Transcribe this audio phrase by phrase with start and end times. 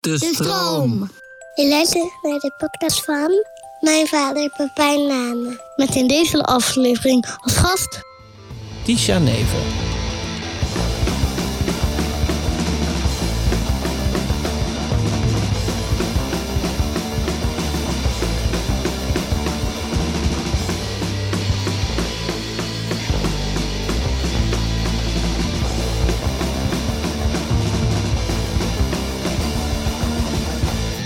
[0.00, 1.10] De stroom.
[1.54, 3.44] Je luistert naar de podcast van
[3.80, 5.60] mijn vader Pepijn Nane.
[5.76, 8.00] Met in deze aflevering als gast
[8.84, 9.89] Tisha Nevel.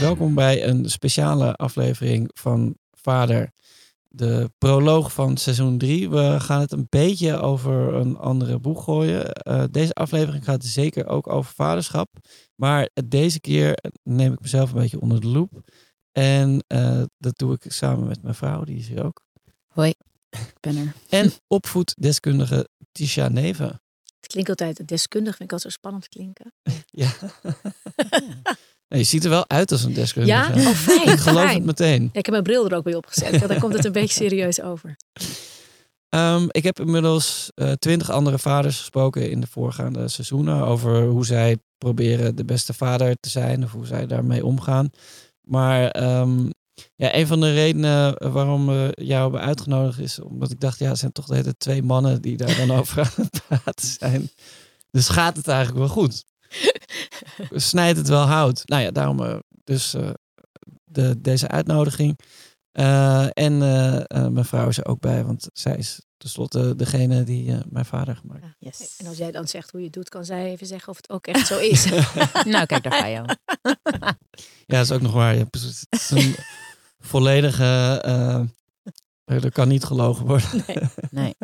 [0.04, 3.52] Welkom bij een speciale aflevering van Vader.
[4.08, 6.10] De proloog van seizoen 3.
[6.10, 9.32] We gaan het een beetje over een andere boeg gooien.
[9.32, 12.08] Eh, deze aflevering gaat zeker ook over vaderschap.
[12.54, 15.70] Maar deze keer neem ik mezelf een beetje onder de loep.
[16.12, 19.24] En eh, dat doe ik samen met mijn vrouw, die is hier ook.
[19.66, 19.94] Hoi,
[20.30, 20.94] ik ben er.
[21.20, 23.80] En opvoeddeskundige Tisha Neven.
[24.20, 26.52] Het klinkt altijd deskundig, vind ik altijd zo spannend klinken.
[26.86, 27.10] Ja.
[28.96, 30.58] Je ziet er wel uit als een deskundige.
[30.60, 30.68] Ja?
[30.68, 31.08] Oh, fijn.
[31.12, 31.56] Ik geloof fijn.
[31.56, 32.02] het meteen.
[32.02, 33.40] Ja, ik heb mijn bril er ook bij opgezet.
[33.40, 34.96] Ja, dan komt het een beetje serieus over.
[36.08, 41.56] Ehm, ik heb inmiddels twintig andere vaders gesproken in de voorgaande seizoenen over hoe zij
[41.78, 44.90] proberen de beste vader te zijn of hoe zij daarmee omgaan.
[45.40, 46.46] Maar ehm,
[46.96, 50.88] ja, een van de redenen waarom we jou hebben uitgenodigd is omdat ik dacht, ja,
[50.88, 54.30] het zijn toch de hele twee mannen die daar dan over aan het praten zijn.
[54.90, 56.24] Dus gaat het eigenlijk wel goed?
[57.50, 58.62] Snijdt het wel hout?
[58.64, 60.10] Nou ja, daarom uh, dus uh,
[60.84, 62.18] de, deze uitnodiging.
[62.72, 63.58] Uh, en
[64.32, 68.42] mijn vrouw is er ook bij, want zij is tenslotte degene die mijn vader gemaakt
[68.42, 68.56] heeft.
[68.58, 68.96] Ja, yes.
[68.96, 71.10] En als jij dan zegt hoe je het doet, kan zij even zeggen of het
[71.10, 71.84] ook echt zo is.
[72.44, 73.26] nou, kijk, daar ga je al.
[74.66, 75.34] ja, dat is ook nog waar.
[75.34, 76.34] Ja, het is een
[76.98, 77.64] volledige...
[79.24, 80.64] er kan niet gelogen worden.
[80.66, 80.78] Nee,
[81.10, 81.34] nee.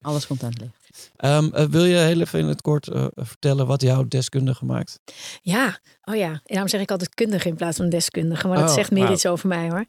[0.00, 0.83] Alles komt aan het licht.
[1.24, 5.00] Um, uh, wil je heel even in het kort uh, vertellen wat jou deskundige maakt?
[5.42, 6.30] Ja, oh ja.
[6.30, 8.48] En daarom zeg ik altijd kundige in plaats van deskundige.
[8.48, 9.84] Maar dat Oh, zegt meer iets over mij hoor.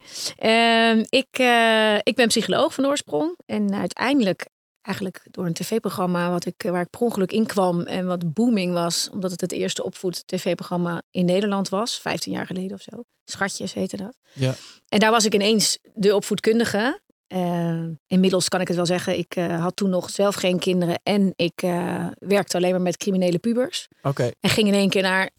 [0.50, 3.38] Um, ik, uh, ik ben psycholoog van oorsprong.
[3.46, 4.48] En uiteindelijk,
[4.82, 7.82] eigenlijk door een tv-programma wat ik, waar ik per ongeluk in kwam.
[7.82, 12.00] En wat booming was, omdat het het eerste opvoed-tv-programma in Nederland was.
[12.00, 13.04] 15 jaar geleden of zo.
[13.26, 14.18] Schatjes heette dat.
[14.34, 14.56] Ja.
[14.90, 17.00] En daar was ik ineens de opvoedkundige.
[17.34, 21.00] Uh, inmiddels kan ik het wel zeggen, ik uh, had toen nog zelf geen kinderen
[21.04, 23.88] en ik uh, werkte alleen maar met criminele pubers.
[23.98, 24.08] Oké.
[24.08, 24.34] Okay.
[24.40, 25.30] En ging in één keer naar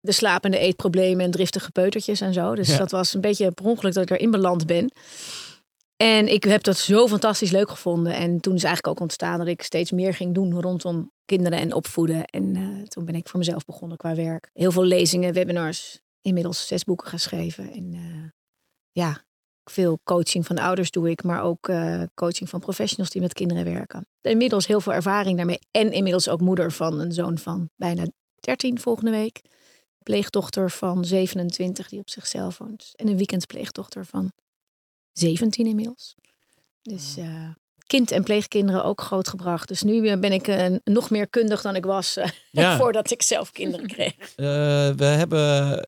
[0.00, 2.54] de slapende eetproblemen en driftige peutertjes en zo.
[2.54, 2.78] Dus Ja.
[2.78, 4.92] dat was een beetje per ongeluk dat ik erin beland ben.
[5.96, 8.14] En ik heb dat zo fantastisch leuk gevonden.
[8.14, 11.74] En toen is eigenlijk ook ontstaan dat ik steeds meer ging doen rondom kinderen en
[11.74, 12.24] opvoeden.
[12.24, 14.50] En toen ben ik voor mezelf begonnen qua werk.
[14.52, 17.72] Heel veel lezingen, webinars, inmiddels zes boeken geschreven.
[17.72, 17.94] En
[18.92, 19.24] ja,
[19.70, 23.64] veel coaching van ouders doe ik, maar ook uh, coaching van professionals die met kinderen
[23.64, 24.06] werken.
[24.20, 25.58] Inmiddels heel veel ervaring daarmee.
[25.70, 28.04] En inmiddels ook moeder van een zoon van bijna
[28.40, 29.40] 13 volgende week.
[29.98, 32.90] Pleegdochter van 27 die op zichzelf woont.
[32.94, 34.32] En een weekendpleegdochter van
[35.12, 36.14] 17 inmiddels.
[36.82, 37.48] Dus uh,
[37.86, 39.68] kind en pleegkinderen ook grootgebracht.
[39.68, 42.76] Dus nu ben ik uh, nog meer kundig dan ik was uh, Ja.
[42.76, 44.14] voordat ik zelf kinderen kreeg.
[44.96, 45.80] We hebben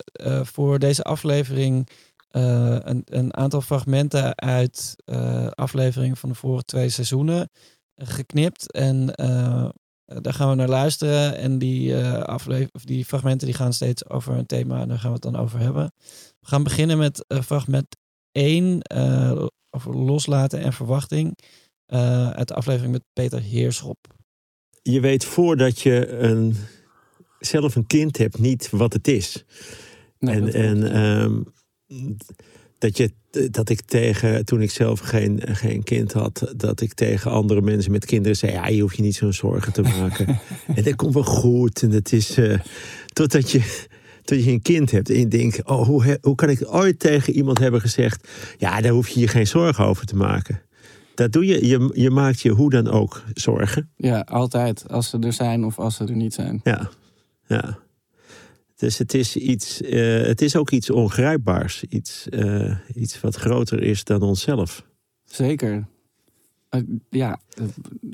[0.47, 1.89] voor deze aflevering
[2.37, 7.51] uh, een, een, aantal fragmenten uit uh, afleveringen van de vorige twee seizoenen
[7.97, 8.73] geknipt.
[8.73, 9.69] En uh,
[10.05, 11.37] daar gaan we naar luisteren.
[11.37, 15.09] En die, aflever- of die fragmenten die gaan steeds over een thema en daar gaan
[15.09, 15.93] we het dan over hebben.
[16.41, 17.97] We gaan beginnen met fragment
[18.33, 18.83] 1
[19.71, 21.39] over loslaten en verwachting.
[22.33, 23.99] uit de aflevering met Peter Heerschop.
[24.83, 26.57] Je weet voordat je een,
[27.39, 29.45] zelf een kind hebt niet wat het is.
[30.19, 31.55] Nee, en en um,
[32.79, 33.11] dat, je,
[33.51, 37.93] dat ik tegen, toen ik zelf geen, geen kind had, dat ik tegen andere mensen
[37.93, 40.27] met kinderen zei: Ja, je hoeft je niet zo'n zorgen te maken.
[40.75, 41.83] en dat komt wel goed.
[41.83, 42.59] En dat is uh,
[43.13, 43.87] totdat je,
[44.23, 46.99] dat je een kind hebt en je denkt: oh, hoe, he- hoe kan ik ooit
[46.99, 48.29] tegen iemand hebben gezegd:
[48.59, 50.63] ja, daar hoef je je geen zorgen over te maken.
[51.15, 53.91] Dat doe je, je, je maakt je hoe dan ook zorgen.
[53.97, 54.89] Ja, altijd.
[54.89, 56.61] Als ze er zijn of als ze er niet zijn.
[56.65, 56.91] Ja,
[57.47, 57.79] ja.
[58.85, 61.85] Dus het is, iets, eh, het is ook iets ongrijpbaars.
[61.85, 64.87] Iets, eh, iets wat groter is dan onszelf.
[65.25, 65.87] Zeker.
[66.69, 67.41] Eh, ja,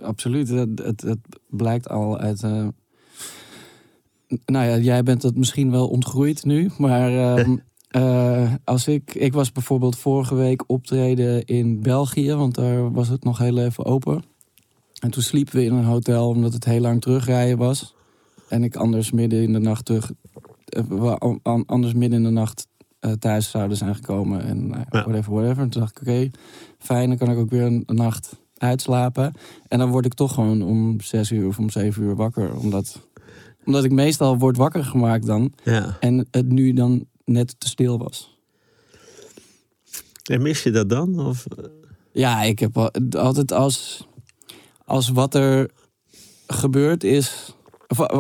[0.03, 0.49] absoluut.
[0.49, 1.19] Het, het, het
[1.49, 2.41] blijkt al uit.
[4.45, 7.57] nou ja, jij bent het misschien wel ontgroeid nu, maar ehm,
[7.89, 13.25] eh, als ik, ik was bijvoorbeeld vorige week optreden in België, want daar was het
[13.25, 14.23] nog heel even open.
[15.01, 17.95] En toen sliepen we in een hotel omdat het heel lang terugrijden was.
[18.49, 20.13] En ik anders midden in de nacht terug,
[20.71, 22.67] eh, an- anders midden in de nacht
[23.01, 24.43] eh, thuis zouden zijn gekomen.
[24.45, 25.63] En nou whatever, whatever.
[25.63, 26.31] En toen dacht ik, oké,
[26.79, 29.33] fijn, dan kan ik ook weer een, een nacht uitslapen.
[29.69, 32.57] En dan word ik toch gewoon om zes uur of om zeven uur wakker.
[32.57, 33.09] Omdat,
[33.65, 35.53] omdat ik meestal word wakker gemaakt dan.
[35.65, 35.97] Ja.
[36.01, 38.39] En het nu dan net te stil was.
[40.31, 41.27] En mis je dat dan?
[41.27, 41.47] Of,
[42.13, 44.07] Ja, ik heb al- altijd als,
[44.85, 45.71] als wat er
[46.47, 47.55] gebeurd is.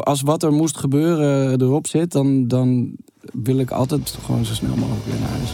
[0.02, 2.96] Als wat er moest gebeuren erop zit, dan, dan
[3.32, 5.50] wil ik altijd gewoon zo snel mogelijk weer naar huis.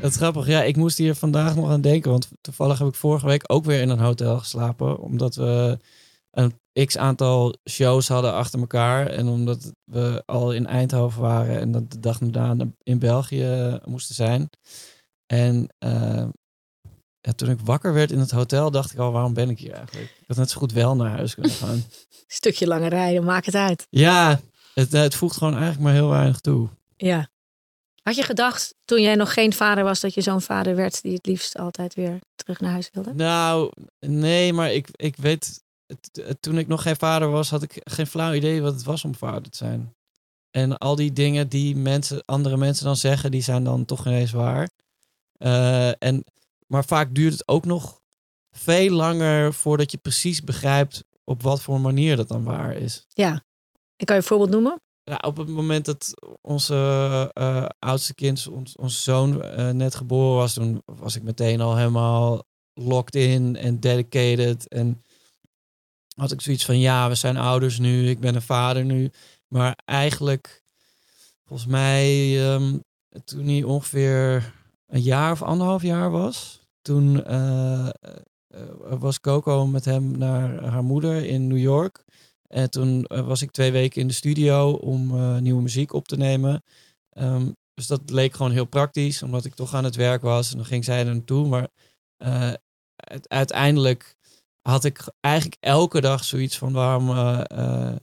[0.00, 0.46] Dat is grappig.
[0.46, 2.10] Ja, ik moest hier vandaag nog aan denken.
[2.10, 4.98] Want toevallig heb ik vorige week ook weer in een hotel geslapen.
[4.98, 5.78] Omdat we
[6.30, 9.06] een x aantal shows hadden achter elkaar.
[9.06, 11.60] En omdat we al in Eindhoven waren.
[11.60, 14.50] En dat de dag daarna in België moesten zijn.
[15.26, 16.28] En eh,
[17.26, 19.72] ja, toen ik wakker werd in het hotel, dacht ik al, waarom ben ik hier
[19.72, 20.10] eigenlijk?
[20.18, 21.84] Ik had net zo goed wel naar huis kunnen gaan.
[22.26, 23.86] Stukje langer rijden, maakt het uit.
[23.90, 24.40] ja,
[24.74, 26.68] het, het voegt gewoon eigenlijk maar heel weinig toe.
[26.96, 27.28] Ja.
[28.02, 31.14] Had je gedacht toen jij nog geen vader was dat je zo'n vader werd die
[31.14, 33.14] het liefst altijd weer terug naar huis wilde?
[33.14, 35.62] Nou, nee, maar ik, ik weet,
[36.40, 39.14] toen ik nog geen vader was, had ik geen flauw idee wat het was om
[39.14, 39.94] vader te zijn.
[40.50, 44.32] En al die dingen die mensen, andere mensen dan zeggen, die zijn dan toch ineens
[44.32, 44.68] waar.
[45.38, 46.24] Eh, en,
[46.66, 48.00] maar vaak duurt het ook nog
[48.50, 53.06] veel langer voordat je precies begrijpt op wat voor manier dat dan waar is.
[53.08, 53.44] Ja.
[53.96, 54.80] Ik kan je een voorbeeld noemen.
[55.02, 60.36] Ja, op het moment dat onze eh, oudste kind, ons, onze zoon, eh, net geboren
[60.36, 64.68] was, toen was ik meteen al helemaal locked in en dedicated.
[64.68, 65.02] En
[66.16, 69.10] had ik zoiets van, ja, we zijn ouders nu, ik ben een vader nu.
[69.48, 70.62] Maar eigenlijk,
[71.44, 72.78] volgens mij, ehm,
[73.24, 74.52] toen hij ongeveer
[74.86, 77.92] een jaar of anderhalf jaar was, toen eh, eh,
[78.98, 82.04] was Coco met hem naar haar moeder in New York.
[82.48, 86.08] En toen eh, was ik twee weken in de studio om eh, nieuwe muziek op
[86.08, 86.62] te nemen.
[87.10, 90.50] Ehm, dus dat leek gewoon heel praktisch, omdat ik toch aan het werk was.
[90.50, 91.46] En dan ging zij er naartoe.
[91.48, 91.68] Maar
[92.16, 92.52] eh,
[93.28, 94.14] uiteindelijk
[94.62, 97.10] had ik eigenlijk elke dag zoiets van waarom.
[97.10, 97.96] eh, eh,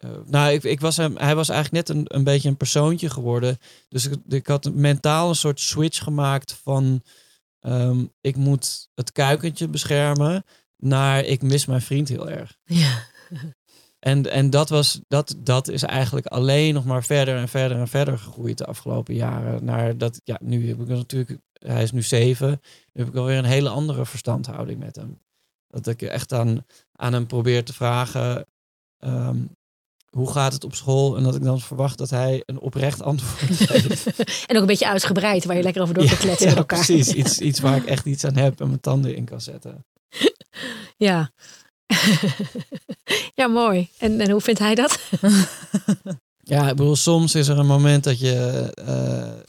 [0.00, 3.10] eh, nou, ik, ik was hem, hij was eigenlijk net een, een beetje een persoontje
[3.10, 3.58] geworden.
[3.88, 7.02] Dus ik, ik had mentaal een soort switch gemaakt van
[7.60, 10.44] ehm, ik moet het kuikentje beschermen
[10.76, 12.58] naar ik mis mijn vriend heel erg.
[12.64, 12.98] Ja.
[14.00, 17.88] En, en dat, was, dat, dat is eigenlijk alleen nog maar verder en verder en
[17.88, 19.64] verder gegroeid de afgelopen jaren.
[19.64, 22.60] Naar dat, ja, nu heb ik natuurlijk, hij is nu zeven,
[22.92, 25.18] nu heb ik alweer een hele andere verstandhouding met hem.
[25.68, 28.46] Dat ik echt aan, aan hem probeer te vragen,
[28.98, 29.38] ehm,
[30.10, 31.16] hoe gaat het op school?
[31.16, 34.06] En dat ik dan verwacht dat hij een oprecht antwoord geeft.
[34.46, 36.84] en ook een beetje uitgebreid, waar je lekker over door te kletsen ja, met elkaar.
[36.84, 37.12] precies.
[37.12, 39.84] Iets, iets waar ik echt iets aan heb en mijn tanden in kan zetten.
[40.96, 41.30] Ja.
[43.34, 43.88] ja, mooi.
[43.98, 44.98] En, en hoe vindt hij dat?
[46.42, 48.34] Ja, ik bedoel, soms is er een moment dat je,
[48.84, 49.40] eh,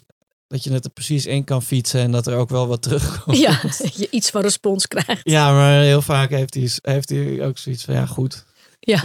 [0.48, 3.38] dat je het er precies in kan fietsen en dat er ook wel wat terugkomt.
[3.38, 5.22] ja, dat je iets van respons krijgt.
[5.24, 8.46] Ja, maar heel vaak heeft hij, heeft hij ook zoiets van, ja goed.
[8.84, 9.02] Ja.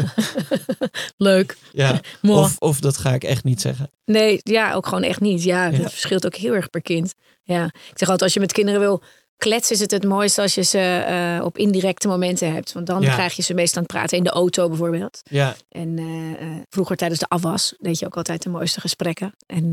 [1.16, 1.56] Leuk.
[1.73, 2.00] Ja.
[2.23, 3.90] Of, of dat ga ik echt niet zeggen.
[4.04, 5.42] Nee, ja, ook gewoon echt niet.
[5.42, 5.78] Ja, Ja.
[5.78, 7.14] dat verschilt ook heel erg per kind.
[7.42, 9.02] Ja, ik zeg altijd, als je met kinderen wil
[9.37, 12.73] kletsen, is het het mooiste als je ze eh, op indirecte momenten hebt.
[12.73, 13.12] Want dan Ja.
[13.14, 15.21] krijg je ze meestal aan het praten in de auto bijvoorbeeld.
[15.25, 19.35] Ja, En eh, eh, vroeger tijdens de afwas deed je ook altijd de mooiste gesprekken.
[19.47, 19.73] En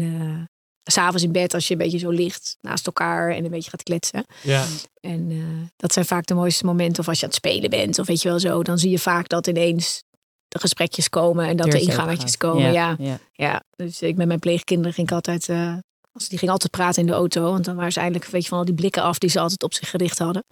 [0.92, 3.84] s'avonds in bed, als je een beetje zo ligt naast elkaar en een beetje gaat
[3.84, 4.26] kletsen.
[4.42, 4.66] ja,
[5.00, 7.00] En eh, dat zijn vaak de mooiste momenten.
[7.00, 8.64] Of als je aan het spelen bent, of weet je wel zo.
[8.64, 10.04] Dan zie je vaak dat ineens
[10.48, 12.72] de gesprekjes komen en dat de ingangetjes komen.
[12.72, 12.96] Ja.
[13.00, 13.20] ja.
[13.32, 15.78] Ja, dus ik met mijn pleegkinderen ging ik altijd, eh,
[16.12, 18.50] als die gingen altijd praten in de auto, want dan waren ze eindelijk weet je,
[18.50, 20.44] van al die blikken af die ze altijd op zich gericht hadden.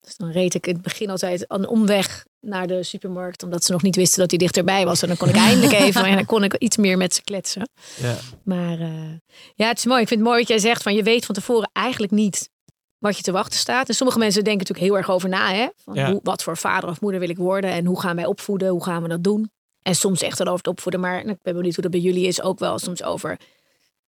[0.00, 3.72] Dus dan reed ik in het begin altijd een omweg naar de supermarkt, omdat ze
[3.72, 5.02] nog niet wisten dat hij dichterbij was.
[5.02, 7.68] En dan kon ik eindelijk even en dan kon ik iets meer met ze kletsen.
[7.96, 8.16] ja.
[8.44, 9.10] Maar eh,
[9.54, 10.00] ja, het is mooi.
[10.02, 12.50] Ik vind het mooi wat jij zegt van je weet van tevoren eigenlijk niet
[12.98, 13.88] wat je te wachten staat.
[13.88, 15.66] En sommige mensen denken natuurlijk heel erg over na, hè?
[15.76, 16.10] Van Ja.
[16.10, 18.84] hoe, wat voor vader of moeder wil ik worden en hoe gaan wij opvoeden, hoe
[18.84, 19.50] gaan we dat doen?
[19.82, 21.00] En soms echt erover te opvoeden.
[21.00, 22.42] Maar ik ben benieuwd hoe dat bij jullie is.
[22.42, 23.38] Ook wel soms over,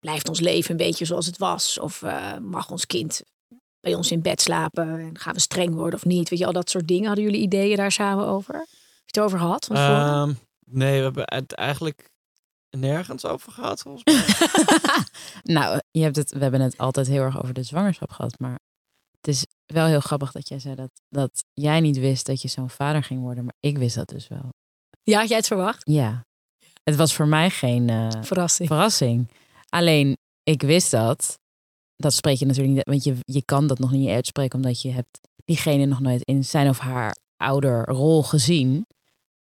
[0.00, 1.78] blijft ons leven een beetje zoals het was?
[1.78, 3.22] Of eh, mag ons kind
[3.80, 4.98] bij ons in bed slapen?
[4.98, 6.28] En gaan we streng worden of niet?
[6.28, 7.06] Weet je, al dat soort dingen.
[7.06, 8.54] Hadden jullie ideeën daar samen over?
[8.54, 8.66] Heb
[9.04, 9.64] je het over gehad?
[9.64, 9.76] Van?
[9.76, 10.32] Ehm,
[10.66, 12.10] nee, we hebben het eigenlijk
[12.70, 14.24] nergens over gehad volgens mij.
[15.42, 18.38] Nou, je hebt het, we hebben het altijd heel erg over de zwangerschap gehad.
[18.38, 18.58] Maar
[19.20, 22.48] het is wel heel grappig dat jij zei dat, dat jij niet wist dat je
[22.48, 23.44] zo'n vader ging worden.
[23.44, 24.48] Maar ik wist dat dus wel.
[25.02, 25.80] ja, had jij het verwacht?
[25.90, 26.26] Ja.
[26.84, 28.68] Het was voor mij geen eh, Verrassing.
[28.68, 29.30] verrassing.
[29.68, 31.38] Alleen, ik wist dat.
[31.98, 34.90] Dat spreek je natuurlijk niet, want je, je kan dat nog niet uitspreken, omdat je
[34.90, 38.86] hebt diegene nog nooit in zijn of haar ouderrol gezien.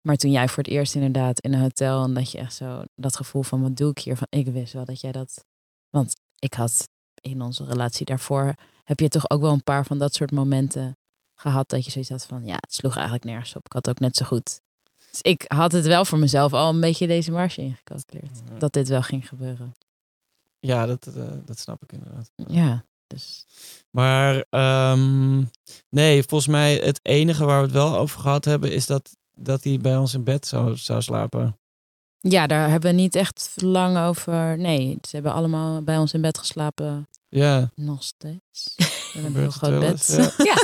[0.01, 2.83] Maar toen jij voor het eerst inderdaad in een hotel en dat je echt zo
[2.95, 5.45] dat gevoel van wat doe ik hier, van ik wist wel dat jij dat.
[5.89, 6.89] Want ik had
[7.21, 10.97] in onze relatie daarvoor heb je toch ook wel een paar van dat soort momenten
[11.35, 13.65] gehad dat je zoiets had van ja, het sloeg eigenlijk nergens op.
[13.65, 14.61] Ik had ook net zo goed.
[15.11, 18.41] Dus ik had het wel voor mezelf al een beetje deze marge ingecalculeerd.
[18.57, 19.75] Dat dit wel ging gebeuren.
[20.65, 22.31] Ja, dat, eh, dat snap ik inderdaad.
[22.47, 23.45] Ja, dus
[23.91, 25.43] Maar ehm,
[25.89, 29.63] nee, volgens mij het enige waar we het wel over gehad hebben is dat, dat
[29.63, 31.57] hij bij ons in bed zou, zou slapen.
[32.19, 34.57] ja, daar hebben we niet echt lang over.
[34.57, 37.07] Nee, ze hebben allemaal bij ons in bed geslapen.
[37.29, 38.75] Ja, Nog steeds.
[39.15, 40.33] We hebben een groot eens, bed.
[40.49, 40.55] ja.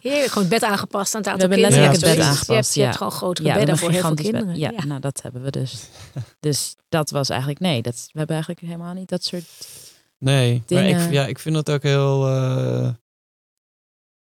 [0.00, 1.92] Heerlijk, gewoon het bed aangepast aan het We aantal hebben kinderen.
[1.92, 2.98] letterlijk het bed aangepast, Je hebt, je hebt ja.
[2.98, 4.56] gewoon grotere Ja, bedden voor heel veel kinderen.
[4.58, 5.88] Ja, nou dat hebben we dus.
[6.40, 9.44] dus dat was eigenlijk, nee, dat, we hebben eigenlijk helemaal niet dat soort...
[10.18, 12.26] Nee, maar ik, ja, ik vind het ook heel.
[12.26, 12.90] eh,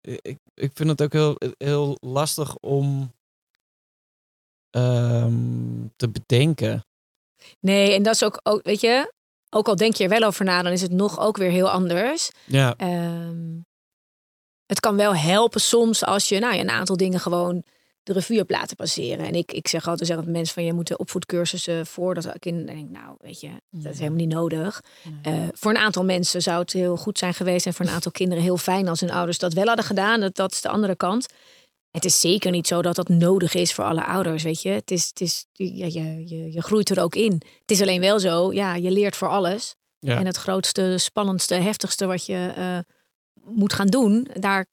[0.01, 3.11] ik, ik vind het ook heel, heel lastig om
[4.69, 5.33] ehm,
[5.95, 6.85] te bedenken.
[7.59, 9.13] Nee, en dat is ook, ook, weet je,
[9.49, 11.69] ook al denk je er wel over na, dan is het nog ook weer heel
[11.69, 12.29] anders.
[12.45, 13.57] Ja, Ehm,
[14.69, 17.63] het kan wel helpen soms als je nou, ja, een aantal dingen gewoon
[18.03, 19.25] de revue hebt laten passeren.
[19.25, 22.45] En ik, ik zeg altijd zeggen dat mensen van je moet de opvoedcursussen voordat ik
[22.45, 24.81] in denk, nou weet je, dat is helemaal niet nodig.
[25.21, 28.11] Eh, voor een aantal mensen zou het heel goed zijn geweest en voor een aantal
[28.11, 30.19] kinderen heel fijn als hun ouders dat wel hadden gedaan.
[30.19, 31.25] Dat, dat is de andere kant.
[31.91, 34.69] Het is zeker niet zo dat dat nodig is voor alle ouders, weet je.
[34.69, 37.31] Het is, het is, ja, je, je, je groeit er ook in.
[37.61, 39.75] Het is alleen wel zo, ja, je leert voor alles.
[39.99, 40.17] ja.
[40.17, 42.77] En het grootste, spannendste, heftigste wat je eh,
[43.45, 44.65] moet gaan doen, daar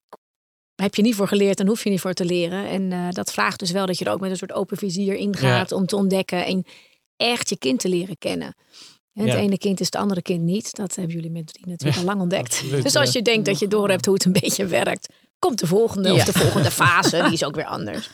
[0.74, 2.68] heb je niet voor geleerd en hoef je niet voor te leren.
[2.68, 5.14] En eh, dat vraagt dus wel dat je er ook met een soort open vizier
[5.14, 6.64] ingaat om te ontdekken en
[7.16, 8.54] echt je kind te leren kennen.
[9.12, 9.38] En het Ja.
[9.38, 10.74] ene kind is het andere kind niet.
[10.74, 12.44] Dat hebben jullie met drie natuurlijk Ja, al lang ontdekt.
[12.52, 13.18] absoluut, dus als ja.
[13.18, 15.08] je denkt dat je door hebt hoe het een beetje werkt,
[15.38, 16.24] komt de volgende of Ja.
[16.24, 17.22] de volgende fase.
[17.22, 18.10] Die is ook weer anders.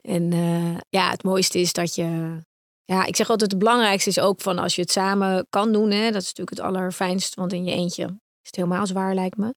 [0.00, 2.38] En eh, ja, het mooiste is dat je.
[2.84, 5.90] Ja, ik zeg altijd: het belangrijkste is ook van als je het samen kan doen.
[5.90, 9.36] Hè, dat is natuurlijk het allerfijnst, want in je eentje is het helemaal zwaar, lijkt
[9.36, 9.54] me.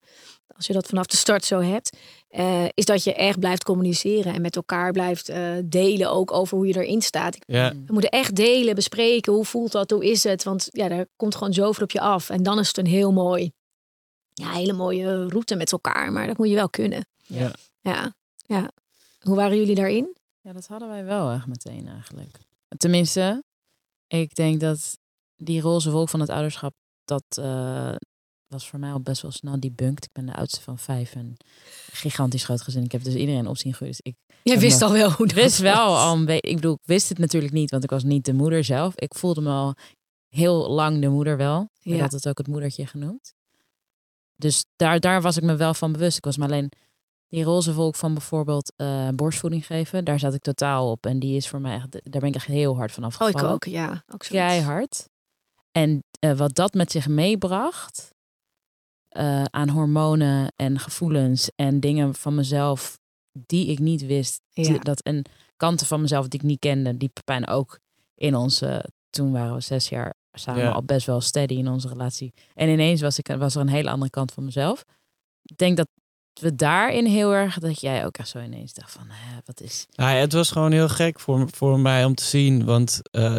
[0.56, 4.34] Als je dat vanaf de start zo hebt, eh, is dat je echt blijft communiceren
[4.34, 7.38] en met elkaar blijft eh, delen ook over hoe je erin staat.
[7.46, 7.74] ja.
[7.86, 9.34] We moeten echt delen, bespreken.
[9.34, 9.90] Hoe voelt dat?
[9.92, 10.44] Hoe is het?
[10.44, 12.30] Want ja, daar komt gewoon zoveel op je af.
[12.30, 13.52] En dan is het een heel mooi,
[14.34, 16.12] ja, hele mooie route met elkaar.
[16.12, 17.06] Maar dat moet je wel kunnen.
[17.24, 17.52] Ja.
[17.82, 18.16] Ja,
[18.46, 18.72] ja.
[19.20, 20.18] Hoe waren jullie daarin?
[20.42, 22.38] Ja, dat hadden wij wel echt meteen eigenlijk.
[22.78, 23.44] Tenminste,
[24.08, 24.98] ik denk dat
[25.36, 26.74] die roze wolk van het ouderschap,
[27.06, 27.96] dat eh,
[28.50, 30.04] was voor mij al best wel snel debunked.
[30.06, 31.38] Ik ben de oudste van vijf en
[31.92, 32.84] gigantisch groot gezin.
[32.84, 33.96] Ik heb dus iedereen op zien groeien.
[33.98, 36.28] Dus ik Jij wist maar- al wel hoe dat wist wel al een.
[36.30, 38.96] Ik bedoel, ik wist het natuurlijk niet, want ik was niet de moeder zelf.
[38.96, 39.74] Ik voelde me al
[40.28, 41.62] heel lang de moeder wel.
[41.82, 42.00] Ik Ja.
[42.00, 43.34] had het ook het moedertje genoemd.
[44.36, 46.18] Dus daar, daar was ik me wel van bewust.
[46.18, 46.72] Ik was me alleen
[47.28, 50.06] die roze wolk van bijvoorbeeld eh, borstvoeding geven.
[50.06, 51.06] Daar zat ik totaal op.
[51.06, 53.16] En die is voor mij echt, daar ben ik echt heel hard van Oh, ik
[53.22, 53.52] afgevallen.
[53.54, 54.04] ook, ja.
[54.08, 54.20] Ook.
[54.20, 55.10] Keihard.
[55.72, 58.14] En eh, wat dat met zich meebracht
[59.10, 63.00] eh, aan hormonen en gevoelens en dingen van mezelf
[63.32, 64.42] die ik niet wist.
[64.50, 64.64] Ja.
[64.64, 65.24] Die- Dat, en
[65.58, 67.80] kanten van mezelf die ik niet kende, die Pepijn ook
[68.16, 70.72] in onze, toen waren we zes jaar samen Ja.
[70.72, 72.34] al best wel steady in onze relatie.
[72.54, 74.84] En ineens was, ik, was er een hele andere kant van mezelf.
[75.44, 75.88] Ik denk dat
[76.42, 79.86] we daarin heel erg, dat jij ook echt zo ineens dacht van, hè, wat is...
[79.96, 82.66] Nou, ja, het was gewoon heel gek voor, voor mij om te zien.
[82.66, 83.36] Want eh,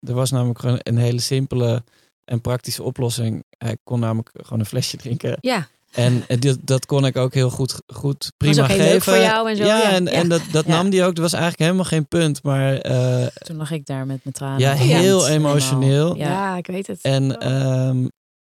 [0.00, 1.84] er was namelijk gewoon een hele simpele
[2.26, 3.44] en praktische oplossing.
[3.58, 5.38] Hij kon namelijk gewoon een flesje drinken.
[5.40, 8.76] Ja, En eh, dit, dat kon ik ook heel goed, goed prima was ook heel
[8.78, 8.92] geven.
[8.92, 9.90] leuk voor jou en zo, Ja, ja.
[9.90, 10.10] en, Ja.
[10.10, 10.70] en dat, dat Ja.
[10.70, 11.14] nam die ook.
[11.14, 12.42] Dat was eigenlijk helemaal geen punt.
[12.42, 14.58] Maar eh, Toen lag ik daar met mijn tranen.
[14.60, 16.16] ja, heel emotioneel.
[16.16, 16.56] Ja.
[16.56, 17.00] ik weet het.
[17.00, 18.06] En ehm,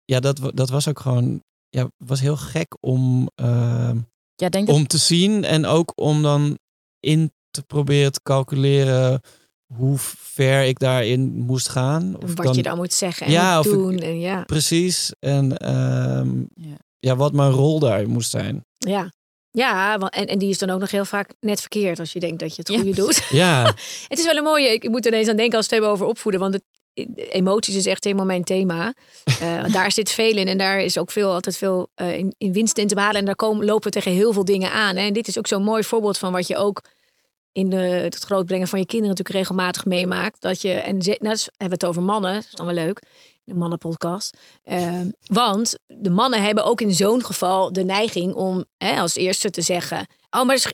[0.05, 1.43] ja, dat, dat was ook gewoon...
[1.69, 3.97] Ja, was heel gek om, ehm,
[4.35, 5.43] Ja, denk dat om te zien.
[5.43, 6.57] En ook om dan
[6.99, 9.21] in te proberen te calculeren
[9.75, 12.15] hoe ver ik daarin moest gaan.
[12.23, 13.97] Of wat dan- je dan moet zeggen en Ja, ik- doen.
[13.99, 15.11] En ja, Precies.
[15.19, 16.77] En ehm, Ja.
[16.99, 18.65] ja, wat mijn rol daar moest zijn.
[18.77, 19.11] ja.
[19.51, 22.39] Ja, en, en die is dan ook nog heel vaak net verkeerd als je denkt
[22.39, 22.75] dat je het Ja.
[22.77, 23.23] goede doet.
[23.29, 23.63] Ja,
[24.07, 25.89] Het is wel een mooie, ik moet er ineens aan denken als we het hebben
[26.01, 26.63] over opvoeden, want het,
[27.31, 28.93] emoties is echt helemaal mijn thema.
[29.39, 32.53] Eh, daar zit veel in en daar is ook veel, altijd veel eh, in, in
[32.53, 33.19] winst in te behalen.
[33.19, 34.95] En daar komen, lopen we tegen heel veel dingen aan.
[34.95, 35.01] Hè.
[35.05, 36.81] En dit is ook zo'n mooi voorbeeld van wat je ook
[37.51, 40.41] in de, het grootbrengen van je kinderen natuurlijk regelmatig meemaakt.
[40.41, 42.75] Dat je, en ze- nou, dus hebben we het over mannen, dat is dan wel
[42.75, 43.01] leuk,
[43.43, 44.37] de mannenpodcast.
[44.63, 49.49] Eh, want de mannen hebben ook in zo'n geval de neiging om hè, als eerste
[49.49, 50.07] te zeggen...
[50.29, 50.71] Oh, maar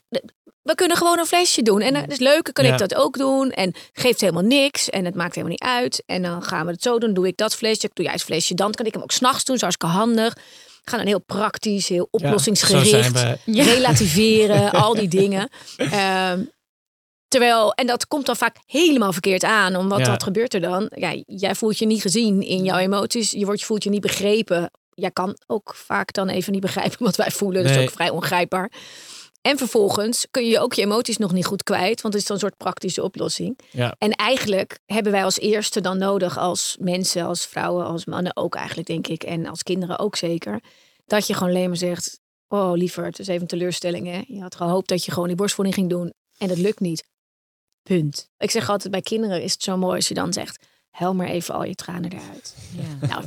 [0.62, 1.82] we kunnen gewoon een flesje doen.
[1.82, 2.72] En dat is leuk, kan Ja.
[2.74, 3.52] ik dat ook doen.
[3.52, 4.90] En geeft helemaal niks.
[4.90, 6.04] En het maakt helemaal niet uit.
[6.06, 7.14] En dan gaan we het zo doen.
[7.14, 8.54] Doe ik dat flesje, doe jij het flesje.
[8.54, 10.34] Dan kan ik hem ook s'nachts doen, zo hartstikke handig.
[10.34, 13.64] We gaan dan heel praktisch, heel ja, zo oplossingsgericht zijn we.
[13.64, 15.50] relativeren, al die dingen.
[15.78, 16.40] Ehm,
[17.36, 20.10] terwijl, en dat komt dan vaak helemaal verkeerd aan, omdat Ja.
[20.10, 20.92] wat gebeurt er dan?
[20.96, 24.02] Ja, jij voelt je niet gezien in jouw emoties, je wordt, je voelt je niet
[24.02, 24.72] begrepen.
[24.94, 27.86] Jij kan ook vaak dan even niet begrijpen wat wij voelen, dat is Nee.
[27.86, 28.72] ook vrij ongrijpbaar.
[29.42, 32.36] En vervolgens kun je ook je emoties nog niet goed kwijt, want het is dan
[32.36, 33.60] een soort praktische oplossing.
[33.72, 33.96] Ja.
[33.98, 38.56] En eigenlijk hebben wij als eerste dan nodig als mensen, als vrouwen, als mannen ook
[38.56, 39.24] eigenlijk, denk ik.
[39.24, 40.60] En als kinderen ook zeker.
[41.06, 44.08] Dat je gewoon alleen maar zegt, oh liever, het is even een teleurstelling.
[44.08, 44.22] Hè?
[44.28, 46.14] Je had gehoopt dat je gewoon die borstvoeding ging doen.
[46.38, 47.04] En dat lukt niet.
[47.90, 48.30] Punt.
[48.38, 51.28] Ik zeg altijd, bij kinderen is het zo mooi als je dan zegt, huil maar
[51.28, 52.56] even al je tranen eruit.
[53.00, 53.08] Ja.
[53.08, 53.24] Nou,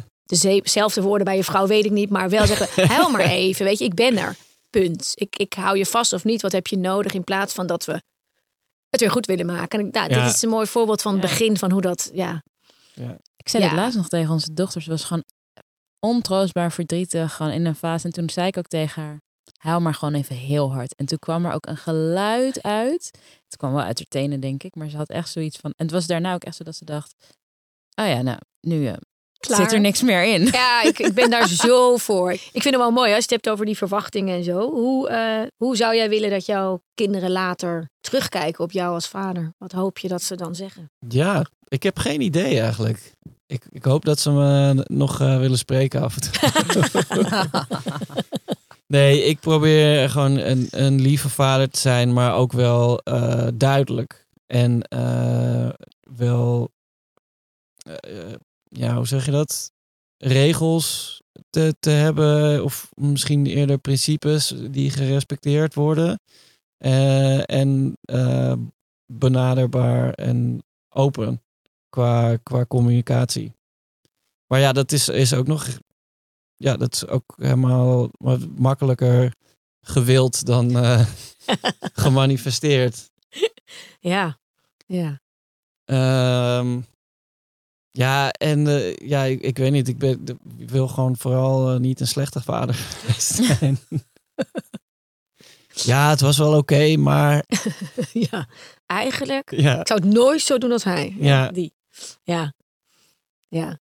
[0.63, 3.65] dezelfde woorden bij je vrouw weet ik niet, maar wel zeggen, huil maar even.
[3.65, 4.37] Weet je, ik ben er.
[4.71, 5.13] Punt.
[5.15, 6.43] Ik, ik hou je vast of niet.
[6.43, 8.03] Wat heb je nodig in plaats van dat we
[8.89, 9.79] het weer goed willen maken.
[9.81, 10.25] En ik- nou, Ja.
[10.25, 11.29] dit is een mooi voorbeeld van het Ja.
[11.29, 12.43] begin van hoe dat, ja.
[13.37, 13.69] Ik zei Ja.
[13.69, 14.83] het laatst nog tegen onze dochter.
[14.83, 15.25] Ze was gewoon
[16.01, 17.35] ontroostbaar verdrietig.
[17.35, 18.07] Gewoon in een fase.
[18.07, 19.21] En toen zei ik ook tegen haar.
[19.59, 20.95] Huil maar gewoon even heel hard.
[20.95, 23.11] En toen kwam er ook een geluid uit.
[23.45, 24.75] Het kwam wel uit haar tenen, denk ik.
[24.75, 25.71] Maar ze had echt zoiets van...
[25.77, 27.15] En het was daarna ook echt zo dat ze dacht...
[27.95, 28.95] Oh ja, nou, nu eh,
[29.41, 30.45] zit er niks meer in.
[30.45, 32.33] Ja, ik, ik ben daar zo voor.
[32.33, 34.71] Ik vind het wel mooi als je het hebt over die verwachtingen en zo.
[34.71, 39.55] Hoe, eh, hoe zou jij willen dat jouw kinderen later terugkijken op jou als vader?
[39.59, 40.91] Wat hoop je dat ze dan zeggen?
[41.09, 43.13] Ja, ik heb geen idee eigenlijk.
[43.47, 46.33] Ik, ik hoop dat ze me nog eh, willen spreken af en toe.
[48.89, 54.27] nee, ik probeer gewoon een, een lieve vader te zijn, maar ook wel eh, duidelijk.
[54.47, 55.69] En eh,
[56.17, 56.71] wel,
[58.01, 59.73] eh, ja, hoe zeg je dat?
[60.17, 61.21] Regels
[61.51, 66.21] te, te hebben, of misschien eerder principes die gerespecteerd worden.
[67.47, 67.99] En
[69.13, 71.43] benaderbaar en open
[71.89, 73.53] qua, qua communicatie.
[74.47, 75.69] Maar ja, dat is, is ook nog.
[76.59, 79.33] Ja, dat is ook helemaal wat makkelijker
[79.81, 81.07] gewild dan eh,
[82.05, 83.11] gemanifesteerd.
[84.01, 84.39] Ja,
[84.87, 85.21] ja.
[85.85, 86.81] Ehm,
[87.91, 89.89] ja, en eh, ja, ik, ik weet niet.
[89.89, 90.25] Ik, ben,
[90.59, 92.75] ik wil gewoon vooral eh, niet een slechte vader
[93.19, 93.79] zijn.
[95.91, 97.45] ja, het was wel oké, maar
[98.13, 98.49] ja,
[98.87, 99.51] eigenlijk.
[99.51, 99.81] ja.
[99.81, 101.15] Ik zou het nooit zo doen als hij.
[101.19, 101.51] Ja.
[101.51, 101.73] Die.
[102.23, 102.55] Ja.
[103.49, 103.79] Ja.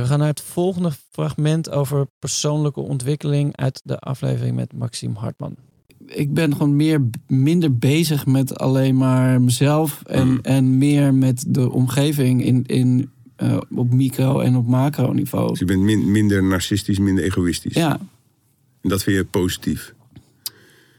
[0.00, 5.54] We gaan naar het volgende fragment over persoonlijke ontwikkeling uit de aflevering met Maxime Hartman.
[6.06, 10.38] ik ben gewoon meer, minder bezig met alleen maar mezelf en, Mm.
[10.42, 15.48] en meer met de omgeving in, in, eh, op micro- en op macroniveau.
[15.48, 17.74] Dus je bent min- minder narcistisch, minder egoïstisch.
[17.74, 17.92] Ja,
[18.80, 19.94] En dat vind je positief.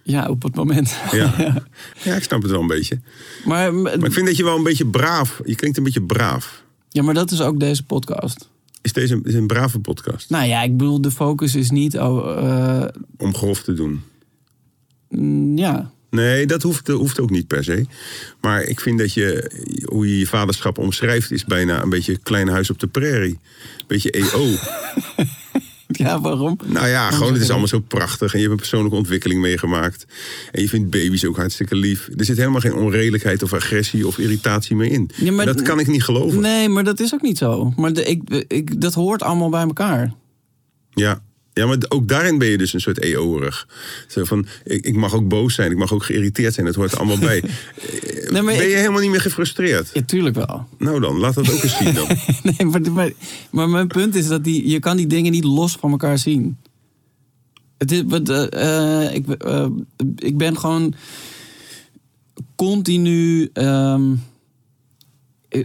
[0.03, 0.97] ja, op het moment.
[1.11, 1.33] Ja.
[2.03, 2.99] ja, ik snap het wel een beetje.
[3.45, 5.41] Maar, Maar ik vind dat je wel een beetje braaf...
[5.45, 6.63] Je klinkt een beetje braaf.
[6.89, 8.49] ja, maar dat is ook deze podcast.
[8.85, 10.29] Is deze is een brave podcast?
[10.29, 11.97] Nou ja, ik bedoel, de focus is niet.
[11.97, 14.01] Oh, eh, Om grof te doen.
[15.09, 17.85] mm, ja, Nee, dat hoeft, hoeft ook niet per se.
[18.41, 19.51] Maar ik vind dat je,
[19.85, 23.39] hoe je je vaderschap omschrijft, is bijna een beetje klein huis op de prairie.
[23.87, 24.53] Beetje EO.
[26.05, 26.57] ja, waarom?
[26.65, 28.33] nou ja, gewoon het is allemaal zo prachtig.
[28.33, 30.05] En je hebt een persoonlijke ontwikkeling meegemaakt.
[30.51, 32.09] En je vindt baby's ook hartstikke lief.
[32.17, 35.09] Er zit helemaal geen onredelijkheid of agressie of irritatie meer in.
[35.15, 36.41] Ja, maar- En dat kan ik niet geloven.
[36.41, 37.73] Nee, maar dat is ook niet zo.
[37.75, 40.13] Maar de, ik, ik, dat hoort allemaal bij elkaar.
[40.93, 41.21] Ja.
[41.55, 43.67] Ja, maar ook daarin ben je dus een soort EO-erig.
[44.07, 46.91] Zo van, ik, ik mag ook boos zijn, ik mag ook geïrriteerd zijn, dat hoort
[46.91, 47.43] er allemaal bij.
[48.31, 49.89] Nee, maar ben ik- je helemaal niet meer gefrustreerd?
[49.93, 50.67] Ja, tuurlijk wel.
[50.77, 52.07] Nou dan, laat dat ook eens zien dan.
[52.43, 53.11] Nee, maar, maar,
[53.51, 56.57] maar mijn punt is dat die, je kan die dingen niet los van elkaar zien.
[57.77, 59.67] Het is, eh, eh, ik, eh,
[60.15, 60.93] ik ben gewoon
[62.55, 64.15] continu ehm,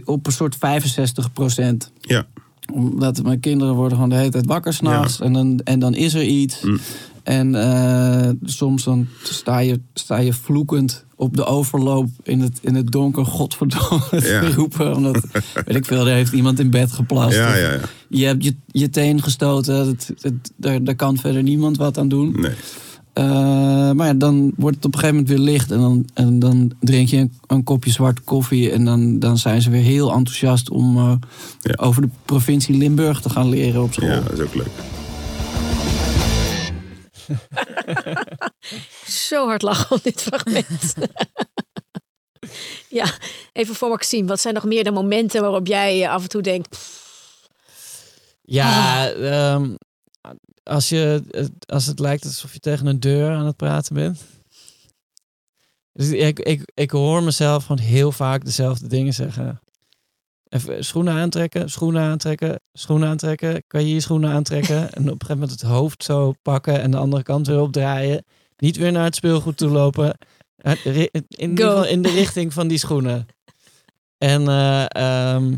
[0.05, 1.91] op een soort 65 procent.
[2.01, 2.27] Ja.
[2.73, 5.19] Omdat mijn kinderen worden gewoon de hele tijd wakker s'nachts.
[5.19, 6.61] En, dan, en dan is er iets.
[6.61, 6.79] Mm.
[7.23, 12.75] En eh, soms dan sta je, sta je vloekend op de overloop in het, in
[12.75, 13.25] het donker.
[13.25, 14.49] Godverdomme te Ja.
[14.55, 14.95] roepen.
[14.95, 17.35] Omdat, weet ik veel, er heeft iemand in bed geplast.
[17.35, 17.79] Ja, ja.
[18.07, 19.97] Je hebt je, je teen gestoten.
[20.55, 22.35] Daar, daar kan verder niemand wat aan doen.
[22.39, 22.53] Nee.
[23.13, 25.71] Eh, maar ja, dan wordt het op een gegeven moment weer licht.
[25.71, 28.71] En dan, en dan drink je een, een kopje zwarte koffie.
[28.71, 31.13] En dan, dan zijn ze weer heel enthousiast om eh,
[31.61, 31.73] Ja.
[31.75, 34.09] over de provincie Limburg te gaan leren op school.
[34.09, 34.71] Ja, dat is ook leuk.
[39.29, 40.93] Zo hard lachen om dit fragment.
[42.99, 43.05] ja,
[43.53, 44.27] even voor Maxime.
[44.27, 46.69] Wat zijn nog meer de momenten waarop jij af en toe denkt...
[46.69, 46.99] pff,
[48.41, 49.69] Ja, ehm,
[50.63, 54.21] als, je, het- als het lijkt alsof je tegen een deur aan het praten bent.
[55.93, 59.61] Dus ik, ik, ik hoor mezelf gewoon heel vaak dezelfde dingen zeggen.
[60.49, 63.63] Even schoenen aantrekken, schoenen aantrekken, schoenen aantrekken.
[63.67, 64.77] Kan je je schoenen aantrekken?
[64.93, 68.25] En op een gegeven moment het hoofd zo pakken en de andere kant weer opdraaien.
[68.57, 70.17] Niet weer naar het speelgoed toe lopen.
[70.55, 70.97] Eh,
[71.29, 73.25] In, in de richting van die schoenen.
[74.17, 75.55] En eh, ehm,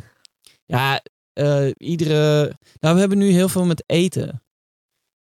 [0.66, 1.02] ja,
[1.34, 2.56] eh, iedere.
[2.80, 4.43] Nou, we hebben nu heel veel met eten.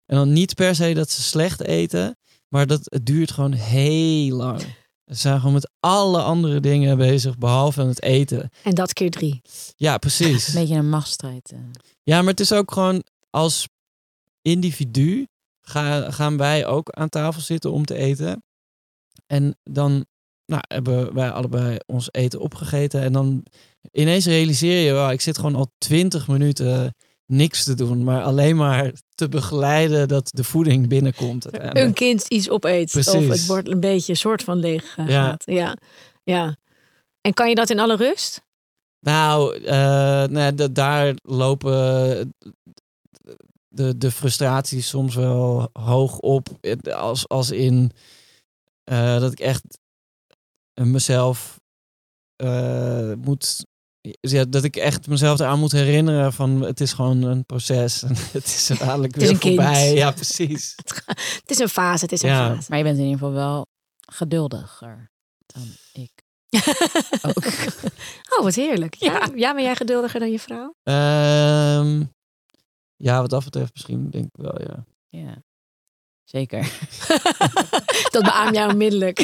[0.06, 2.16] En dan niet per se dat ze slecht eten,
[2.48, 4.60] maar dat het duurt gewoon heel lang.
[5.06, 8.50] Ze zijn gewoon met alle andere dingen bezig, behalve het eten.
[8.62, 9.42] En dat keer drie.
[9.76, 10.48] Ja, precies.
[10.48, 11.52] Een beetje een machtsstrijd.
[11.52, 11.58] eh.
[12.02, 13.68] Ja, maar het is ook gewoon als
[14.42, 15.26] individu
[15.60, 18.42] ga, gaan wij ook aan tafel zitten om te eten.
[19.26, 20.06] En dan
[20.46, 23.00] nou, hebben wij allebei ons eten opgegeten.
[23.02, 23.46] En dan
[23.92, 26.94] ineens realiseer je, wel, ik zit gewoon al twintig minuten
[27.26, 28.04] niks te doen.
[28.04, 31.46] Maar alleen maar te begeleiden dat de voeding binnenkomt.
[31.78, 32.96] Een kind iets opeet.
[32.96, 35.24] Of het wordt een beetje een soort van leeg eh, Ja.
[35.24, 35.42] gaat.
[35.46, 35.76] Ja.
[36.24, 36.56] ja.
[37.20, 38.44] En kan je dat in alle rust?
[39.00, 39.74] Nou, eh,
[40.24, 42.34] nou da- daar lopen
[43.68, 46.48] de, de frustraties soms wel hoog op.
[46.94, 47.90] Als, als in
[48.84, 49.78] eh, dat ik echt
[50.80, 51.60] mezelf
[52.36, 53.66] eh, moet.
[54.20, 58.02] Ja, dat ik echt mezelf eraan moet herinneren van het is gewoon een proces.
[58.02, 59.54] En het is er dadelijk Het is weer een kind.
[59.60, 59.94] voorbij.
[59.94, 60.74] Ja, precies.
[61.40, 62.54] Het is een fase, het is een Ja.
[62.54, 62.66] fase.
[62.68, 63.66] Maar je bent in ieder geval wel
[64.12, 65.10] geduldiger
[65.46, 66.10] dan ik.
[67.28, 67.44] Ook.
[68.38, 68.94] oh, wat heerlijk.
[68.94, 69.28] Ja.
[69.34, 70.74] ja, ben jij geduldiger dan je vrouw?
[70.82, 72.02] Ehm,
[72.96, 74.84] ja, wat dat betreft misschien denk ik wel, ja.
[75.08, 75.42] Ja,
[76.24, 76.72] zeker.
[78.10, 79.18] Dat beaam jij onmiddellijk.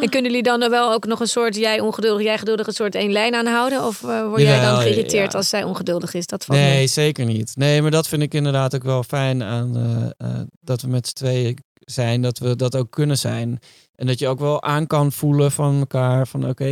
[0.00, 2.94] En kunnen jullie dan wel ook nog een soort, jij ongeduldig, jij geduldig, een soort
[2.94, 3.84] één lijn aanhouden?
[3.84, 5.38] Of eh, word jij dan geïrriteerd ja.
[5.38, 6.26] als zij ongeduldig is?
[6.26, 6.86] Dat valt Nee, mee.
[6.86, 7.52] zeker niet.
[7.56, 11.06] Nee, maar dat vind ik inderdaad ook wel fijn aan eh, eh, dat we met
[11.06, 13.58] z'n tweeën zijn, dat we dat ook kunnen zijn.
[13.96, 16.64] En dat je ook wel aan kan voelen van elkaar van oké,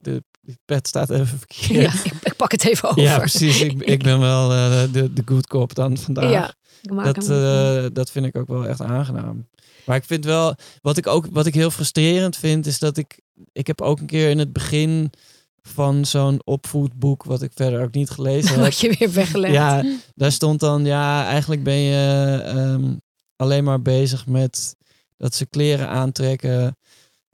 [0.00, 0.22] de
[0.64, 1.92] pet staat even verkeerd.
[1.92, 3.02] Ja, ik, ik pak het even over.
[3.02, 3.60] Ja, precies.
[3.60, 6.30] Ik, ik ben wel eh, de, de good cop dan vandaag.
[6.30, 6.54] Ja,
[7.12, 9.48] dat, eh, dat vind ik ook wel echt aangenaam.
[9.84, 13.20] Maar ik vind wel, wat ik ook wat ik heel frustrerend vind, is dat ik,
[13.52, 15.10] ik heb ook een keer in het begin
[15.62, 18.60] van zo'n opvoedboek, wat ik verder ook niet gelezen heb.
[18.60, 19.52] Wat je weer weggelegd.
[19.52, 22.94] Ja, daar stond dan, ja, eigenlijk ben je ehm,
[23.36, 24.76] alleen maar bezig met
[25.16, 26.76] dat ze kleren aantrekken,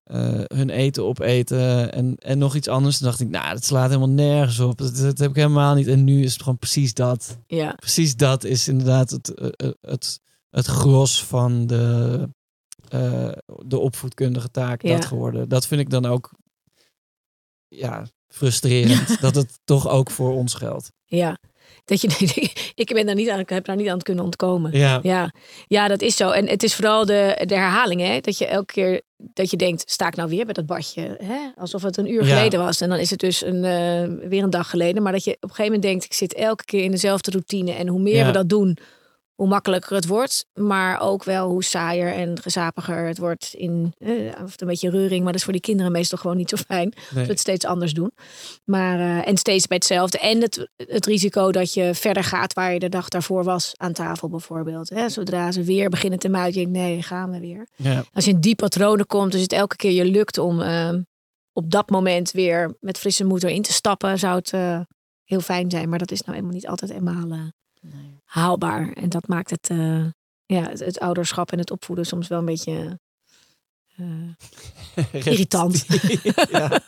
[0.08, 2.98] eh, hun eten opeten en, en nog iets anders.
[2.98, 4.78] Toen dacht ik, nou, dat slaat helemaal nergens op.
[4.78, 5.86] Dat, dat heb ik helemaal niet.
[5.86, 7.38] En nu is het gewoon precies dat.
[7.46, 7.72] Ja.
[7.72, 12.28] Precies dat is inderdaad het, eh, eh, het, het gros van de,
[13.66, 14.94] de opvoedkundige taak Ja.
[14.94, 15.48] dat geworden.
[15.48, 16.30] Dat vind ik dan ook,
[17.68, 19.20] ja, frustrerend.
[19.20, 20.92] dat het toch ook voor ons geldt.
[21.04, 21.38] Ja.
[21.84, 22.08] Dat je,
[22.82, 24.76] ik ben daar niet aan, ik heb daar niet aan het kunnen ontkomen.
[24.76, 25.00] Ja.
[25.02, 25.32] Ja,
[25.66, 26.30] ja dat is zo.
[26.30, 28.20] En het is vooral de, de herhaling, hè?
[28.20, 31.16] Dat je elke keer dat je denkt, sta ik nou weer bij dat badje?
[31.22, 31.38] Hè?
[31.56, 32.36] Alsof het een uur Ja.
[32.36, 32.80] geleden was.
[32.80, 35.02] En dan is het dus een, eh, weer een dag geleden.
[35.02, 37.72] Maar dat je op een gegeven moment denkt, ik zit elke keer in dezelfde routine.
[37.72, 38.26] En hoe meer Ja.
[38.26, 38.78] we dat doen,
[39.38, 40.46] hoe makkelijker het wordt.
[40.54, 43.54] Maar ook wel hoe saaier en gezapiger het wordt.
[43.56, 44.10] In, eh,
[44.44, 46.90] of een beetje reuring, maar dat is voor die kinderen meestal gewoon niet zo fijn.
[46.90, 48.12] Dat we het steeds anders doen.
[48.64, 50.18] Maar, eh, en steeds bij hetzelfde.
[50.18, 53.92] En het, het risico dat je verder gaat waar je de dag daarvoor was aan
[53.92, 54.88] tafel bijvoorbeeld.
[54.88, 55.08] Hè?
[55.08, 57.66] Zodra ze weer beginnen te muiten, denk ik, nee, gaan we weer.
[57.76, 58.04] Ja.
[58.12, 60.94] Als je in die patronen komt, dus het elke keer je lukt om eh,
[61.52, 64.80] op dat moment weer met frisse moed erin te stappen, zou het eh,
[65.24, 65.88] heel fijn zijn.
[65.88, 67.50] Maar dat is nou helemaal niet altijd eenmaal
[68.24, 68.92] haalbaar.
[68.92, 70.04] En dat maakt het, eh,
[70.46, 72.98] ja, het, het ouderschap en het opvoeden soms wel een beetje
[73.96, 75.86] eh, irritant.
[76.50, 76.80] ja.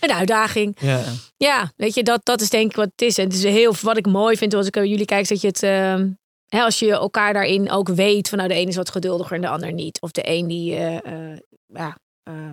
[0.00, 0.76] een uitdaging.
[0.80, 1.02] Ja.
[1.36, 3.18] Ja, weet je, dat, dat is denk ik wat het is.
[3.18, 5.40] En het is heel, wat ik mooi vind als ik naar jullie kijk, is dat
[5.40, 6.10] je het, ehm,
[6.48, 9.42] hè, als je elkaar daarin ook weet, van nou de een is wat geduldiger en
[9.42, 10.00] de ander niet.
[10.00, 12.50] Of de een die, eh, eh, ja, eh,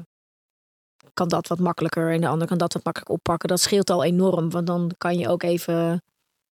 [1.14, 3.50] kan dat wat makkelijker en de ander kan dat wat makkelijker oppakken.
[3.50, 6.02] Dat scheelt al enorm, want dan kan je ook even,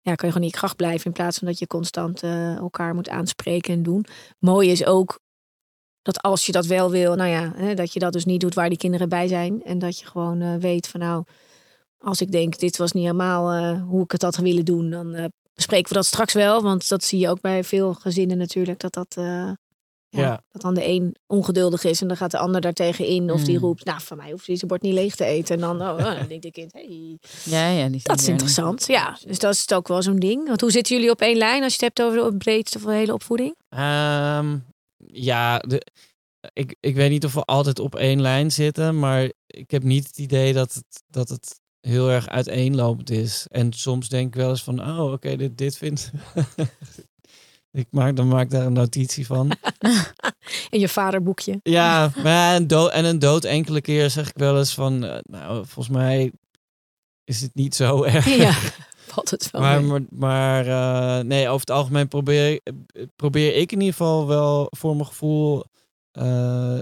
[0.05, 2.55] ja, kan je gewoon in je kracht blijven in plaats van dat je constant eh,
[2.55, 4.05] elkaar moet aanspreken en doen.
[4.39, 5.19] Mooi is ook
[6.01, 8.53] dat als je dat wel wil, nou ja, hè, dat je dat dus niet doet
[8.53, 9.63] waar die kinderen bij zijn.
[9.63, 11.23] En dat je gewoon eh, weet van nou,
[11.97, 15.31] als ik denk dit was niet helemaal eh, hoe ik het had willen doen, dan
[15.53, 16.61] bespreken we dat straks wel.
[16.61, 18.79] Want dat zie je ook bij veel gezinnen natuurlijk.
[18.79, 19.17] Dat dat,
[20.21, 22.01] ja, dat dan de een ongeduldig is.
[22.01, 23.32] En dan gaat de ander daartegen in.
[23.32, 23.63] Of die Mm.
[23.63, 25.56] roept, nou van mij hoeft hij zijn bord niet leeg te eten.
[25.56, 28.88] En dan, oh, oh, dan denkt de kind, hey, Ja, ja, die dat is interessant.
[28.88, 30.47] Ja, dus dat is ook wel zo'n ding.
[30.47, 32.89] Want hoe zitten jullie op één lijn als je het hebt over de breedste van
[32.91, 33.56] de hele opvoeding?
[33.69, 34.58] Ehm,
[34.97, 35.86] ja, de,
[36.54, 40.08] ik, ik weet niet of we altijd op één lijn zitten, maar ik heb niet
[40.08, 43.45] het idee dat het, dat het heel erg uiteenlopend is.
[43.49, 46.12] En soms denk ik wel eens van, oh, oké, dit, dit vindt...
[47.75, 49.51] ik maak, dan maak ik daar een notitie van.
[50.69, 51.59] In je vaderboekje.
[51.63, 55.17] Ja, maar een dood, en een dood enkele keer zeg ik wel eens van, eh,
[55.23, 56.31] nou, volgens mij
[57.23, 58.35] is het niet zo erg.
[58.35, 58.51] Ja,
[58.95, 59.89] valt het wel Maar, mee.
[59.89, 62.61] maar, maar eh, nee, over het algemeen probeer,
[63.15, 65.63] probeer ik in ieder geval wel voor mijn gevoel
[66.11, 66.81] eh,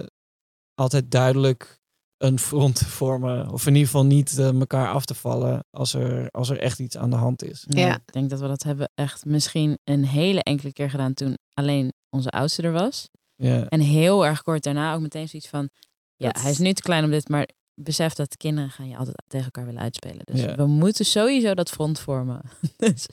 [0.75, 1.81] altijd duidelijk
[2.23, 3.49] een front te vormen.
[3.51, 6.79] Of in ieder geval niet eh, elkaar af te vallen als er, als er echt
[6.79, 7.65] iets aan de hand is.
[7.67, 7.95] Ja, Ja.
[7.95, 11.93] Ik denk dat we dat hebben echt misschien een hele enkele keer gedaan toen alleen
[12.09, 13.09] onze oudste er was.
[13.35, 15.69] Ja, En heel erg kort daarna ook meteen zoiets van,
[16.15, 17.47] ja, Dat- hij is nu te klein om dit, maar
[17.81, 20.21] besef dat de kinderen gaan je altijd tegen elkaar willen uitspelen.
[20.25, 20.55] Dus Ja.
[20.55, 22.41] we moeten sowieso dat front vormen.
[22.77, 23.05] dus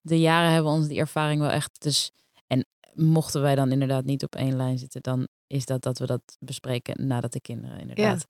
[0.00, 1.82] de jaren hebben ons die ervaring wel echt.
[1.82, 2.10] Dus,
[2.46, 6.06] en mochten wij dan inderdaad niet op één lijn zitten, dan is dat dat we
[6.06, 8.24] dat bespreken nadat de kinderen inderdaad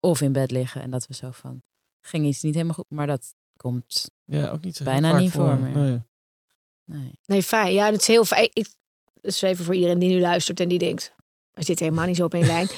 [0.00, 0.82] of in bed liggen.
[0.82, 1.62] En dat we zo van,
[2.00, 4.10] ging iets niet helemaal goed, maar dat komt.
[4.24, 5.68] ja ook niet zo heel Bijna niet voor me.
[5.68, 6.00] Nee.
[6.84, 7.12] Nee.
[7.24, 7.72] Nee, fijn.
[7.72, 8.50] Ja, dat is heel fijn.
[8.52, 8.68] Ik,
[9.20, 11.16] is even voor iedereen die nu luistert en die denkt...
[11.50, 12.68] We zitten helemaal niet zo op één lijn.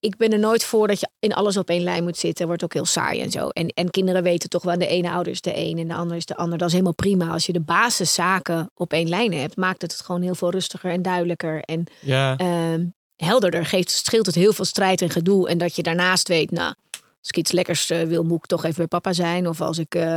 [0.00, 2.46] Ik ben er nooit voor dat je in alles op één lijn moet zitten.
[2.46, 3.48] Wordt ook heel saai en zo.
[3.48, 6.16] En, en kinderen weten toch wel, de ene ouder is de een en de ander
[6.16, 6.58] is de ander.
[6.58, 7.28] Dat is helemaal prima.
[7.28, 10.90] Als je de basiszaken op één lijn hebt, maakt het het gewoon heel veel rustiger
[10.90, 11.60] en duidelijker.
[11.60, 12.86] En Ja, ehm,
[13.26, 13.66] helderder.
[13.66, 15.48] Geeft, scheelt het heel veel strijd en gedoe.
[15.48, 16.74] En dat je daarnaast weet, nou,
[17.20, 19.48] als ik iets lekkers eh, wil, moet ik toch even bij papa zijn.
[19.48, 20.16] Of als ik, eh,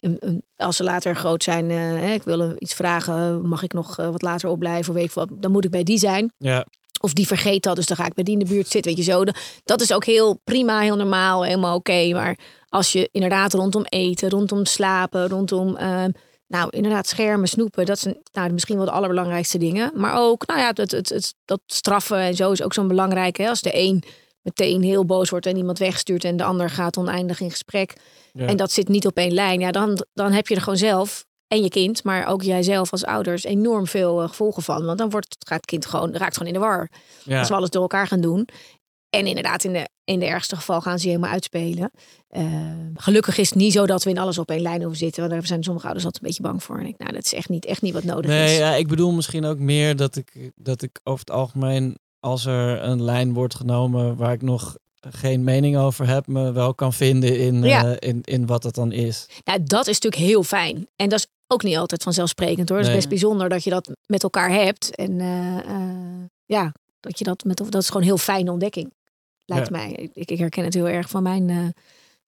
[0.00, 3.72] een, een- als ze later groot zijn, eh, hè, ik wil iets vragen, mag ik
[3.72, 4.88] nog wat later opblijven?
[4.88, 6.32] Of weet ik wat, dan moet ik bij die zijn.
[6.38, 6.66] ja,
[7.00, 8.94] Of die vergeet dat, dus dan ga ik bij die in de buurt zitten.
[8.94, 9.24] Weet je zo.
[9.64, 12.08] Dat is ook heel prima, heel normaal, helemaal oké.
[12.12, 15.76] Maar als je inderdaad rondom eten, rondom slapen, rondom.
[15.76, 16.10] ehm,
[16.46, 17.86] nou, inderdaad, schermen, snoepen.
[17.86, 19.92] Dat zijn nou, misschien wel de allerbelangrijkste dingen.
[19.94, 23.36] Maar ook, nou ja, het, het, het, dat straffen en zo is ook zo'n belangrijk.
[23.36, 23.48] Hè?
[23.48, 24.02] Als de een
[24.42, 26.24] meteen heel boos wordt en iemand wegstuurt...
[26.24, 27.94] en de ander gaat oneindig in gesprek.
[28.32, 28.46] ja.
[28.46, 29.60] En dat zit niet op één lijn.
[29.60, 33.04] Ja, dan, dan heb je er gewoon zelf en je kind, maar ook jijzelf als
[33.04, 34.84] ouders enorm veel eh, gevolgen van.
[34.84, 36.90] Want dan wordt, gaat het kind gewoon, raakt gewoon in de war.
[37.22, 37.38] ja.
[37.38, 38.48] Als we alles door elkaar gaan doen.
[39.10, 41.90] En inderdaad, in de, in de ergste geval gaan ze helemaal uitspelen.
[42.28, 42.44] Eh,
[42.94, 45.20] gelukkig is het niet zo dat we in alles op één lijn hoeven zitten.
[45.20, 46.78] Want daar zijn sommige ouders altijd een beetje bang voor.
[46.78, 48.58] En ik, nou, dat is echt niet, echt niet wat nodig Nee, is.
[48.58, 52.82] ja, ik bedoel misschien ook meer dat ik, dat ik over het algemeen, als er
[52.82, 57.38] een lijn wordt genomen waar ik nog geen mening over heb, me wel kan vinden
[57.38, 57.84] in, Ja.
[57.96, 59.26] eh, in, in wat het dan is.
[59.44, 60.86] Nou, dat is natuurlijk heel fijn.
[60.96, 62.78] En dat is ook niet altijd vanzelfsprekend hoor.
[62.78, 64.94] Het is best bijzonder dat je dat met elkaar hebt.
[64.96, 68.92] En eh, eh, ja, dat je dat met dat is gewoon een heel fijne ontdekking.
[69.46, 69.76] Lijkt Ja.
[69.76, 69.92] mij.
[70.12, 71.66] Ik, ik herken het heel erg van mijn eh,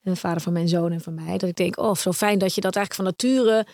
[0.03, 1.39] eh, vader van mijn zoon en van mij.
[1.39, 3.67] Dat ik denk, oh, zo fijn dat je dat eigenlijk van nature,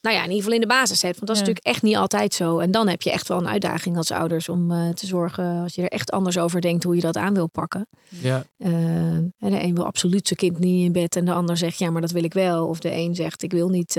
[0.00, 1.14] nou ja, in ieder geval in de basis hebt.
[1.14, 1.46] Want dat is Ja.
[1.48, 2.58] natuurlijk echt niet altijd zo.
[2.58, 5.74] En dan heb je echt wel een uitdaging als ouders om eh, te zorgen, als
[5.74, 7.86] je er echt anders over denkt, hoe je dat aan wil pakken.
[8.08, 11.78] Ja, en de een wil absoluut zijn kind niet in bed en de ander zegt
[11.78, 12.66] ja, maar dat wil ik wel.
[12.68, 13.92] Of de een zegt ik wil niet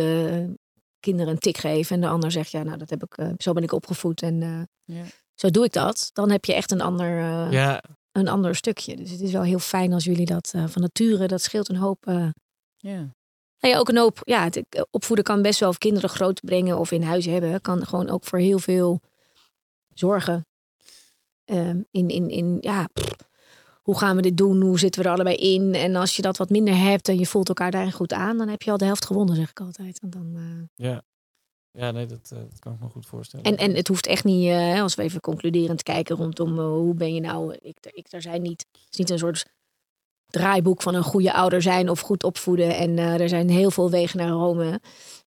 [1.00, 3.64] kinderen een tik geven en de ander zegt ja, nou dat heb ik, zo ben
[3.64, 5.04] ik opgevoed en Ja.
[5.34, 6.10] zo doe ik dat.
[6.14, 7.20] Dan heb je echt een ander,
[7.52, 7.82] ja,
[8.16, 8.96] een ander stukje.
[8.96, 11.76] Dus het is wel heel fijn als jullie dat eh, van nature, dat scheelt een
[11.76, 12.08] hoop.
[12.08, 12.28] eh,
[12.78, 12.98] Ja.
[13.60, 14.20] nou ja, ook een hoop.
[14.24, 17.62] Ja, het, eh, opvoeden kan best wel of kinderen groot brengen of in huis hebben,
[17.62, 19.02] kan gewoon ook voor heel veel
[19.94, 20.46] zorgen.
[21.46, 23.16] Ehm, in, in, in, ja, pff,
[23.82, 24.62] hoe gaan we dit doen?
[24.62, 25.74] Hoe zitten we er allebei in?
[25.74, 28.48] En als je dat wat minder hebt en je voelt elkaar daarin goed aan, dan
[28.48, 30.00] heb je al de helft gewonnen, zeg ik altijd.
[30.00, 31.02] En, dan, eh, ja.
[31.76, 33.46] Ja, nee, dat, eh, dat kan ik me goed voorstellen.
[33.46, 36.94] en, en het hoeft echt niet, eh, als we even concluderend kijken rondom eh, hoe
[36.94, 39.46] ben je nou, ik, ik er zijn niet, het is niet een soort
[40.28, 42.76] draaiboek van een goede ouder zijn of goed opvoeden.
[42.76, 44.82] En eh, er zijn heel veel wegen naar Rome.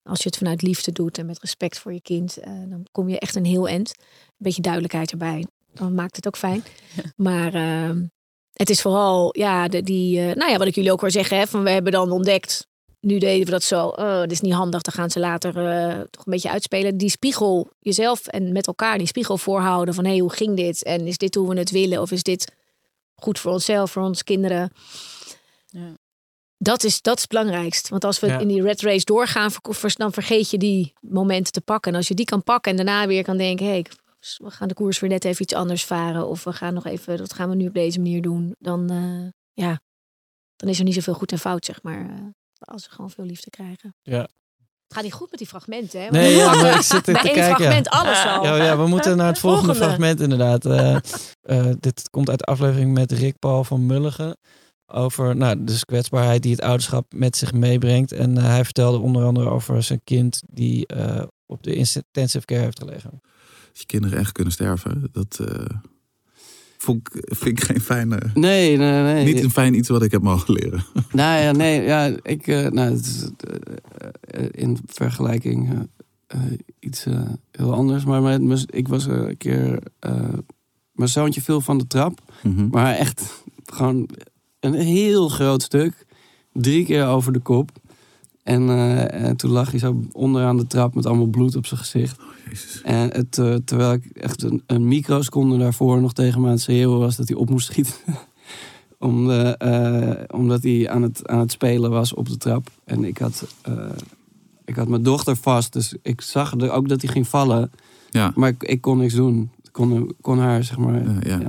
[0.03, 3.19] Als je het vanuit liefde doet en met respect voor je kind, dan kom je
[3.19, 3.93] echt een heel eind.
[3.97, 5.45] Een beetje duidelijkheid erbij.
[5.73, 6.63] Dan maakt het ook fijn.
[7.15, 8.05] Maar ehm,
[8.53, 11.47] het is vooral, ja, de, die, nou ja, wat ik jullie ook wil zeggen, hè,
[11.47, 12.67] van we hebben dan ontdekt.
[12.99, 13.87] Nu deden we dat zo.
[13.87, 14.81] Oh, dat is niet handig.
[14.81, 16.97] Dan gaan ze later eh, toch een beetje uitspelen.
[16.97, 20.83] Die spiegel jezelf en met elkaar die spiegel voorhouden van hé, hey, hoe ging dit?
[20.83, 22.01] En is dit hoe we het willen?
[22.01, 22.51] Of is dit
[23.15, 24.71] goed voor onszelf, voor onze kinderen?
[25.67, 25.93] Ja.
[26.57, 27.89] Dat is, dat is het belangrijkst.
[27.89, 28.39] Want als we Ja.
[28.39, 29.51] in die red race doorgaan,
[29.95, 31.91] dan vergeet je die momenten te pakken.
[31.91, 33.85] En als je die kan pakken en daarna weer kan denken: hé, hey,
[34.37, 36.27] we gaan de koers weer net even iets anders varen.
[36.27, 38.55] Of we gaan nog even, dat gaan we nu op deze manier doen.
[38.59, 39.79] Dan, eh, ja,
[40.55, 42.33] dan is er niet zoveel goed en fout, zeg maar.
[42.59, 43.95] Als we gewoon veel liefde krijgen.
[44.01, 44.19] Ja.
[44.19, 46.09] Het Gaat niet goed met die fragmenten, hè?
[46.09, 47.55] Nee, ja, maar ik zit er te één kijken.
[47.55, 48.43] fragment alles al.
[48.43, 49.87] Ja, ja, we moeten naar het volgende, Volgende.
[49.87, 50.65] fragment inderdaad.
[50.65, 50.95] Eh,
[51.41, 54.37] eh, dit komt uit de aflevering met Rick Paul van Mulligen.
[54.93, 58.11] Over nou, dus kwetsbaarheid die het ouderschap met zich meebrengt.
[58.11, 62.61] En eh, hij vertelde onder andere over zijn kind die eh, op de intensive care
[62.61, 63.21] heeft gelegen.
[63.69, 65.65] Als je kinderen echt kunnen sterven, dat eh,
[66.77, 68.19] vond ik, vind ik geen fijne...
[68.33, 69.25] Nee, nee, nee.
[69.33, 70.83] Niet een fijn iets wat ik heb mogen leren.
[71.11, 75.89] Nou ja, nee, ja, ik, eh, nou, het is eh, eh, in vergelijking
[76.79, 77.05] iets
[77.51, 78.05] heel anders.
[78.05, 79.79] Maar met, mijn- ik was een keer,
[80.91, 82.67] mijn zoontje viel van de trap, Mhm.
[82.67, 84.09] maar echt gewoon
[84.59, 86.05] een heel groot stuk,
[86.53, 87.71] drie keer over de kop.
[88.47, 91.79] En, eh, en toen lag hij zo onderaan de trap met allemaal bloed op zijn
[91.79, 92.19] gezicht.
[92.49, 92.81] Jezus.
[92.81, 96.61] En het, eh, terwijl ik echt een, een microseconde daarvoor nog tegen me aan het
[96.61, 97.93] schreeuwen was dat hij op moest schieten.
[98.99, 102.69] Om, eh, omdat hij aan het, aan het spelen was op de trap.
[102.83, 103.47] En ik had,
[104.65, 107.71] ik had mijn dochter vast, dus ik zag er ook dat hij ging vallen.
[108.09, 108.31] Ja.
[108.35, 109.51] Maar ik, ik kon niks doen.
[109.63, 111.27] Ik kon, kon haar, zeg maar.
[111.27, 111.39] Ja.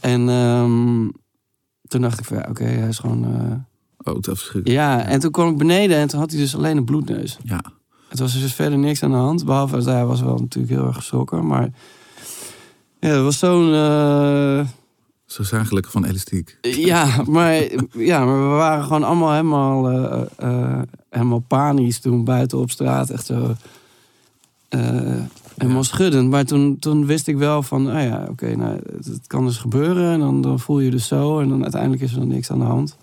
[0.00, 1.08] En ehm,
[1.88, 3.66] toen dacht ik van, ja, oké, hij is gewoon...
[4.08, 6.84] eh, Oh, ja, en toen kwam ik beneden en toen had hij dus alleen een
[6.84, 7.38] bloedneus.
[7.44, 7.60] Ja.
[8.08, 9.44] Het was dus verder niks aan de hand.
[9.44, 11.46] Behalve dat hij was wel natuurlijk heel erg geschrokken.
[11.46, 11.68] Maar
[13.00, 13.72] ja, het was zo'n...
[13.74, 14.66] eh,
[15.26, 16.58] Zo gelukkig van elastiek.
[16.60, 17.54] ja, maar,
[17.92, 23.10] ja, maar we waren gewoon allemaal helemaal, eh, eh, helemaal panisch toen buiten op straat.
[23.10, 23.54] Echt zo...
[24.68, 25.22] eh,
[25.56, 26.30] helemaal schuddend.
[26.30, 29.56] Maar toen, toen wist ik wel van, ah ja, oké, nou, het, het kan dus
[29.56, 30.12] gebeuren.
[30.12, 31.40] En dan, dan voel je dus zo.
[31.40, 32.96] En dan uiteindelijk is er dan niks aan de hand.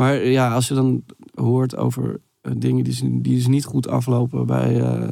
[0.00, 3.88] Maar ja, als je dan hoort over eh, dingen die, ze- die dus niet goed
[3.88, 5.08] aflopen bij, eh,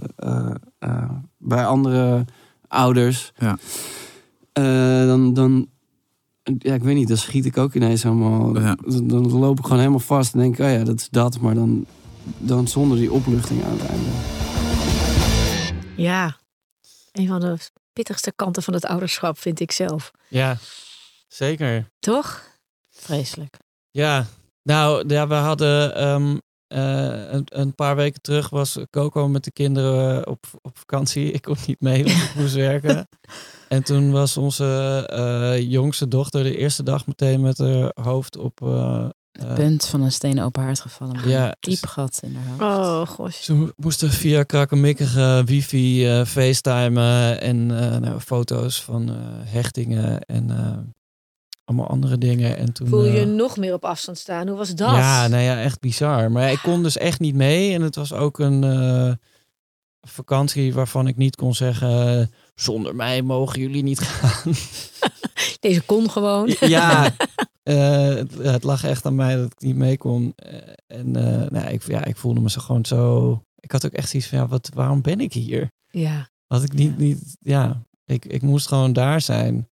[0.78, 2.24] eh, bij andere
[2.68, 3.32] ouders.
[3.38, 3.58] Ja.
[4.52, 5.68] eh, dan, dan,
[6.58, 8.60] ja, ik weet niet, dan schiet ik ook ineens helemaal.
[8.60, 8.76] Ja.
[8.86, 11.40] Dan, dan loop ik gewoon helemaal vast en denk, ik, oh ja, dat is dat.
[11.40, 11.86] Maar dan,
[12.38, 14.08] dan zonder die opluchting aan het einde.
[16.02, 16.36] Ja,
[17.12, 17.56] een van de
[17.92, 20.10] pittigste kanten van het ouderschap vind ik zelf.
[20.28, 20.56] Ja,
[21.28, 21.88] zeker.
[21.98, 22.42] Toch?
[22.90, 23.56] Vreselijk.
[23.90, 24.26] Ja,
[24.68, 29.52] nou ja, we hadden ehm, eh, een, een paar weken terug was Coco met de
[29.52, 31.30] kinderen op, op vakantie.
[31.38, 33.08] Ik kon niet mee, want ik moest werken.
[33.68, 34.64] En toen was onze
[35.10, 38.60] eh, jongste dochter de eerste dag meteen met haar hoofd op...
[38.62, 41.16] eh, eh, Punt van een stenen open haard gevallen.
[41.16, 42.86] met Ja, een diep gat in haar hoofd.
[42.88, 43.40] Oh, gosh.
[43.42, 49.14] Ze mo- moesten via krakkemikkige wifi eh facetimen en eh, nou, foto's van eh,
[49.52, 50.76] hechtingen en eh,
[51.68, 52.56] allemaal andere dingen.
[52.56, 54.48] En toen, Voel je je eh, nog meer op afstand staan?
[54.48, 54.90] Hoe was dat?
[54.90, 56.30] Ja, nou ja, echt bizar.
[56.30, 57.74] Maar ja, ik kon dus echt niet mee.
[57.74, 59.12] En het was ook een eh,
[60.00, 62.30] vakantie waarvan ik niet kon zeggen...
[62.54, 64.52] zonder mij mogen jullie niet gaan.
[65.60, 66.56] Deze kon gewoon.
[66.60, 67.14] ja,
[67.62, 70.32] eh, het, het lag echt aan mij dat ik niet mee kon.
[70.36, 73.42] Eh, en eh, nou, ik, ja, ik voelde me zo gewoon zo...
[73.60, 75.70] Ik had ook echt zoiets van, ja, wat, waarom ben ik hier?
[75.90, 76.28] Ja.
[76.46, 79.68] Had ik niet, niet ja, ik, ik moest gewoon daar zijn.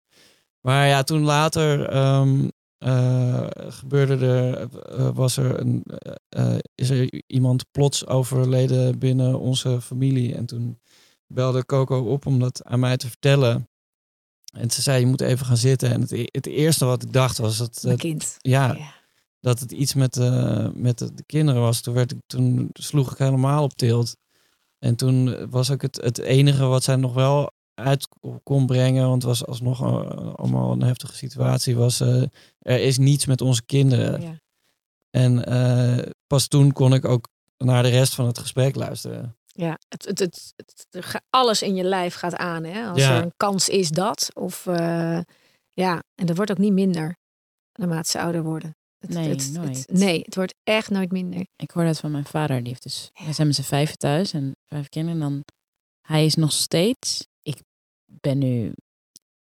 [0.66, 2.48] Maar ja, toen later ehm,
[2.78, 5.84] eh, gebeurde er, eh, was er een,
[6.28, 10.34] eh, is er iemand plots overleden binnen onze familie.
[10.34, 10.80] En toen
[11.26, 13.68] belde Coco op om dat aan mij te vertellen.
[14.52, 15.90] En ze zei, je moet even gaan zitten.
[15.90, 17.78] En het, e- het eerste wat ik dacht was dat...
[17.82, 18.36] Mijn dat- kind.
[18.38, 18.92] ja, Ja.
[19.40, 20.16] dat het iets met,
[20.74, 21.80] met de, de kinderen was.
[21.80, 24.16] Toen, werd ik, toen sloeg ik helemaal op tilt.
[24.78, 28.08] En toen was ook het, het enige wat zij nog wel uit
[28.42, 32.30] kon brengen, want het was alsnog eh, allemaal een heftige situatie, was er
[32.80, 34.20] is niets met onze kinderen.
[34.20, 34.40] Ja.
[35.10, 39.36] En eh, pas toen kon ik ook naar de rest van het gesprek luisteren.
[39.46, 40.18] Ja, het, het,
[40.90, 42.64] het, alles in je lijf gaat aan.
[42.64, 42.86] Hè?
[42.88, 43.16] Als Ja.
[43.16, 44.28] er een kans is dat.
[44.34, 45.20] Of eh,
[45.72, 47.16] ja, en dat wordt ook niet minder
[47.72, 48.76] naarmate ze ouder worden.
[48.98, 51.46] Het, Nee, het- nee, het wordt echt nooit minder.
[51.56, 52.58] Ik hoorde het van mijn vader.
[52.58, 55.22] Die heeft dus, wij zijn met z'n vijven thuis en vijf kinderen.
[55.22, 55.44] En dan,
[56.00, 57.26] hij is nog steeds,
[58.06, 58.72] ben nu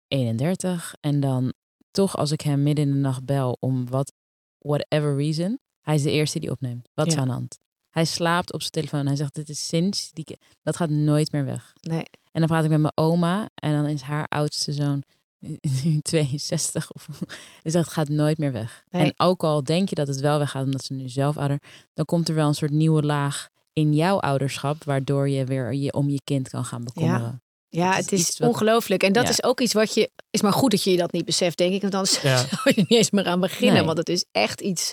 [0.08, 0.94] 31.
[1.00, 1.52] En dan
[1.90, 4.12] toch als ik hem midden in de nacht bel om wat,
[4.58, 5.58] whatever reason.
[5.80, 6.88] Hij is de eerste die opneemt.
[6.94, 7.20] Wat is Ja.
[7.20, 7.58] aan de hand?
[7.90, 9.06] Hij slaapt op zijn telefoon.
[9.06, 11.72] Hij zegt, dit is sinds, die, dat gaat nooit meer weg.
[11.80, 12.02] Nee.
[12.32, 13.48] En dan praat ik met mijn oma.
[13.54, 15.02] En dan is haar oudste zoon
[15.84, 16.92] nu 62.
[16.92, 17.08] Of,
[17.62, 18.84] dus dat gaat nooit meer weg.
[18.90, 19.02] Nee.
[19.02, 21.62] En ook al denk je dat het wel weggaat omdat ze nu zelf ouder,
[21.94, 25.92] dan komt er wel een soort nieuwe laag in jouw ouderschap, waardoor je weer je
[25.92, 27.20] om je kind kan gaan bekommeren.
[27.22, 27.40] Ja,
[27.70, 29.02] Het het is is, iets wat- ongelooflijk.
[29.02, 29.30] En dat Ja.
[29.30, 30.10] is ook iets wat je.
[30.30, 31.80] Is maar goed dat je dat niet beseft, denk ik.
[31.80, 32.36] Want dan Ja.
[32.46, 33.74] zou je niet eens meer aan beginnen.
[33.76, 33.84] Nee.
[33.84, 34.92] Want het is echt iets.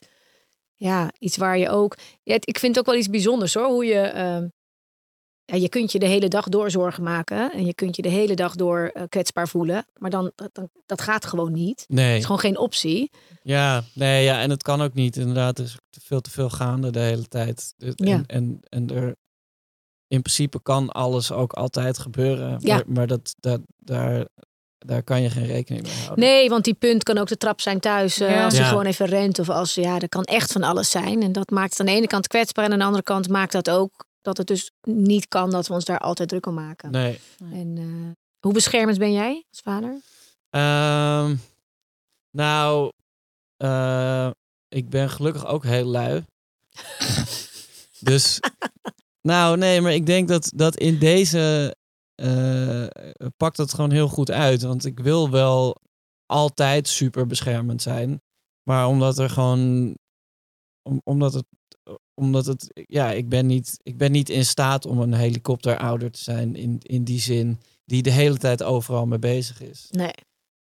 [0.76, 1.98] Ja, iets waar je ook.
[2.24, 3.66] Ja, het- ik vind het ook wel iets bijzonders hoor.
[3.68, 4.00] Hoe je.
[4.00, 4.48] ehm,
[5.46, 7.52] ja, je kunt je de hele dag door zorgen maken.
[7.52, 9.86] En je kunt je de hele dag door eh, kwetsbaar voelen.
[9.98, 11.80] Maar dan, dat, dan, dat gaat gewoon niet.
[11.80, 12.18] Het Nee.
[12.18, 13.12] is gewoon geen optie.
[13.44, 15.18] Ja, nee, ja, en het kan ook niet.
[15.18, 17.74] Inderdaad, er is veel te veel gaande de hele tijd.
[17.78, 17.94] Ja.
[17.96, 19.16] En, en, en er,
[20.08, 22.58] in principe kan alles ook altijd gebeuren.
[22.60, 22.76] Ja.
[22.76, 24.26] Maar, maar dat, dat, daar,
[24.78, 26.20] daar kan je geen rekening mee houden.
[26.26, 28.20] Nee, want die punt kan ook de trap zijn thuis.
[28.20, 28.44] eh, Ja.
[28.46, 28.68] Als je Ja.
[28.68, 29.40] gewoon even rent.
[29.40, 31.22] Of als, ja, dat kan echt van alles zijn.
[31.22, 32.66] En dat maakt het aan de ene kant kwetsbaar.
[32.66, 35.74] En aan de andere kant maakt dat ook dat het dus niet kan dat we
[35.74, 36.92] ons daar altijd druk om maken.
[36.92, 37.20] Nee.
[37.52, 40.02] En eh, hoe beschermend ben jij als vader?
[40.50, 41.36] Ehm,
[42.32, 42.92] nou,
[43.58, 44.30] eh,
[44.70, 46.26] ik ben gelukkig ook heel lui.
[48.00, 48.40] dus,
[49.26, 51.76] nou nee, maar ik denk dat, dat in deze
[52.16, 52.86] eh,
[53.38, 54.62] pakt het gewoon heel goed uit.
[54.62, 55.82] Want ik wil wel
[56.26, 58.22] altijd super beschermend zijn.
[58.70, 59.94] Maar omdat er gewoon,
[60.90, 61.46] om, omdat het,
[62.22, 66.22] omdat het, ja, ik ben niet, ik ben niet in staat om een helikopterouder te
[66.22, 69.88] zijn in, in die zin die de hele tijd overal mee bezig is.
[69.90, 70.14] Nee.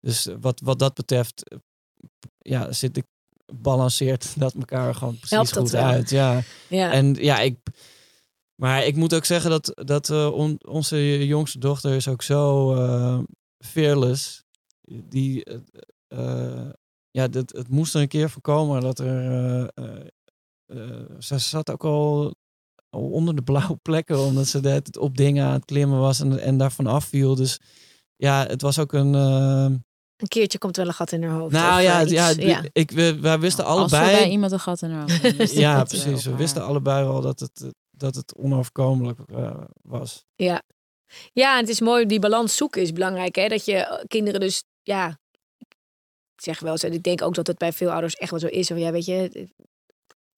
[0.01, 1.43] Dus wat, wat dat betreft,
[2.39, 3.05] ja, zit ik
[3.55, 5.85] balanceert dat elkaar gewoon precies Helpt dat goed wel.
[5.85, 6.11] uit.
[6.11, 6.43] Ja.
[6.69, 6.93] Ja.
[6.93, 7.59] En ja, ik.
[8.63, 12.75] Maar ik moet ook zeggen dat, dat eh, on- onze jongste dochter is ook zo
[12.75, 13.19] eh
[13.65, 14.43] fearless.
[15.09, 15.59] Die, eh,
[16.09, 16.71] eh,
[17.11, 19.31] ja, dat, het moest er een keer voorkomen dat er.
[19.31, 20.07] eh, eh,
[20.67, 22.35] eh, ze zat ook al,
[22.91, 26.39] al onder de blauwe plekken, omdat ze tijd op dingen aan het klimmen was en,
[26.41, 27.35] en daarvan afviel.
[27.35, 27.59] Dus
[28.17, 29.15] ja, het was ook een.
[29.15, 31.53] Een keertje komt wel een gat in haar hoofd.
[31.53, 32.63] nou ja, ja.
[32.73, 34.21] Ik, we, wij wisten Als er allebei.
[34.23, 36.25] bij iemand een gat in haar is ja, het precies.
[36.25, 37.73] We wisten allebei wel dat het,
[38.03, 40.25] dat het onoverkomelijk eh, was.
[40.35, 40.63] Ja.
[41.33, 43.35] ja, het is mooi, die balans zoeken is belangrijk.
[43.35, 43.49] Hè?
[43.49, 45.19] Dat je eh, kinderen dus, ja,
[46.35, 48.41] ik zeg wel eens, en ik denk ook dat het bij veel ouders echt wel
[48.41, 48.71] zo is.
[48.71, 49.49] Of ja, weet je,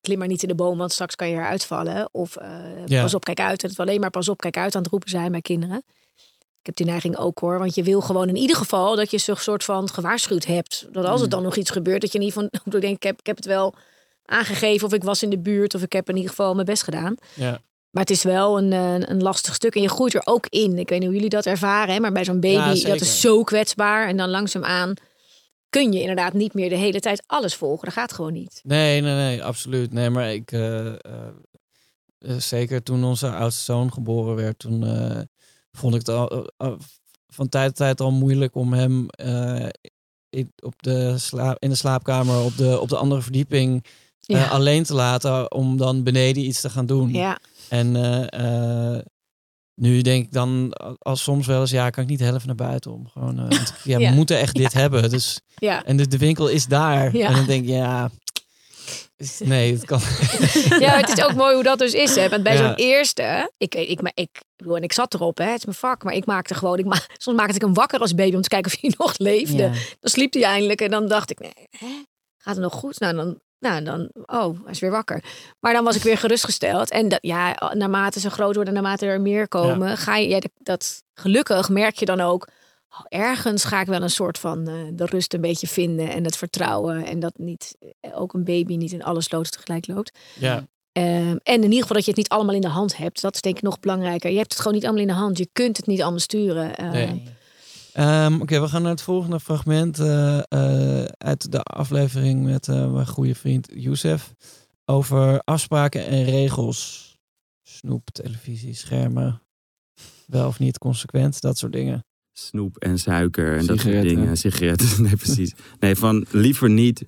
[0.01, 2.09] klim maar niet in de boom, want straks kan je eruit vallen.
[2.12, 3.03] Of eh, Ja.
[3.03, 3.62] pas op, kijk uit.
[3.62, 5.83] Het alleen maar pas op, kijk uit aan het roepen zijn bij kinderen.
[6.61, 9.19] Ik heb die neiging ook hoor, want je wil gewoon in ieder geval dat je
[9.19, 10.87] zo'n soort van gewaarschuwd hebt.
[10.93, 13.19] Dat als het dan nog iets gebeurt, dat je niet van, ik denk, ik heb,
[13.19, 13.75] ik heb het wel
[14.25, 16.83] aangegeven of ik was in de buurt of ik heb in ieder geval mijn best
[16.83, 17.14] gedaan.
[17.35, 17.61] Ja.
[17.91, 19.75] Maar het is wel een, eh, een lastig stuk.
[19.75, 20.79] En je groeit er ook in.
[20.79, 21.95] Ik weet niet hoe jullie dat ervaren.
[21.95, 22.01] Hè?
[22.01, 24.09] Maar bij zo'n baby, Ja, dat is zo kwetsbaar.
[24.09, 24.95] En dan langzaamaan
[25.68, 27.85] kun je inderdaad niet meer de hele tijd alles volgen.
[27.85, 28.61] Dat gaat gewoon niet.
[28.62, 29.93] Nee, nee, nee, absoluut.
[29.93, 30.97] Nee, maar ik, eh, eh,
[32.39, 34.85] zeker toen onze oudste zoon geboren werd, toen
[35.72, 36.51] vond ik het al,
[37.27, 39.07] van tijd tot tijd al moeilijk om hem
[40.31, 43.85] in, op de slaap, in de slaapkamer op de, op de andere verdieping
[44.27, 47.12] eh, alleen te laten om dan beneden iets te gaan doen.
[47.12, 49.03] Ja, En eh, eh,
[49.75, 52.93] nu denk ik dan als soms wel eens, ja, kan ik niet helft naar buiten
[52.93, 53.09] om.
[53.09, 54.09] Gewoon, want, ja, Ja.
[54.11, 55.11] we moeten echt dit hebben.
[55.11, 55.85] Dus, ja.
[55.85, 57.14] en de, de winkel is daar.
[57.14, 58.11] En dan denk ik, ja,
[59.39, 60.01] nee, het kan.
[60.81, 62.14] ja, maar het is ook mooi hoe dat dus is.
[62.14, 62.29] Hè?
[62.29, 62.59] Want bij Ja.
[62.66, 65.45] zo'n eerste, ik, ik, maar ik, en ik zat erop, hè?
[65.45, 66.03] het is mijn vak.
[66.03, 68.49] Maar ik maakte gewoon, ik ma soms maakte ik hem wakker als baby om te
[68.49, 69.62] kijken of hij nog leefde.
[69.62, 69.68] Ja.
[70.01, 72.03] Dan sliep hij eindelijk en dan dacht ik, nee, hè?
[72.39, 73.01] gaat het nog goed?
[73.01, 75.25] Nou, dan, nou, dan, oh, hij is weer wakker.
[75.61, 76.91] Maar dan was ik weer gerustgesteld.
[76.91, 81.03] En dat, ja, naarmate ze groot worden, naarmate er meer komen, ga je, ja, dat,
[81.15, 82.49] gelukkig merk je dan ook,
[82.91, 86.25] oh, ergens ga ik wel een soort van eh, de rust een beetje vinden en
[86.25, 87.07] het vertrouwen.
[87.07, 90.19] En dat niet, eh, ook een baby niet in alle sloten tegelijk loopt.
[90.39, 93.21] Ja, Ehm, en in ieder geval dat je het niet allemaal in de hand hebt.
[93.21, 94.31] Dat is denk ik nog belangrijker.
[94.31, 95.39] Je hebt het gewoon niet allemaal in de hand.
[95.39, 96.77] Je kunt het niet allemaal sturen.
[96.77, 97.23] Ehm, Nee.
[97.95, 102.93] Ehm, Oké, we gaan naar het volgende fragment eh, eh, uit de aflevering met eh,
[102.93, 104.35] mijn goede vriend Youssef.
[104.85, 107.13] Over afspraken en regels.
[107.63, 109.43] Snoep, televisie, schermen.
[110.27, 112.05] Wel of niet consequent, dat soort dingen.
[112.33, 114.37] Snoep en suiker en dat soort dingen.
[114.37, 115.55] Sigaretten, nee precies.
[115.79, 117.05] Nee, van liever niet.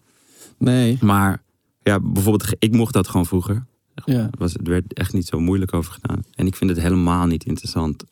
[0.58, 0.98] Nee.
[1.00, 1.42] Maar
[1.82, 3.66] ja, bijvoorbeeld, ik mocht dat gewoon vroeger.
[4.04, 4.30] Ja.
[4.38, 6.24] Was, er werd echt niet zo moeilijk over gedaan.
[6.34, 8.04] En ik vind het helemaal niet interessant.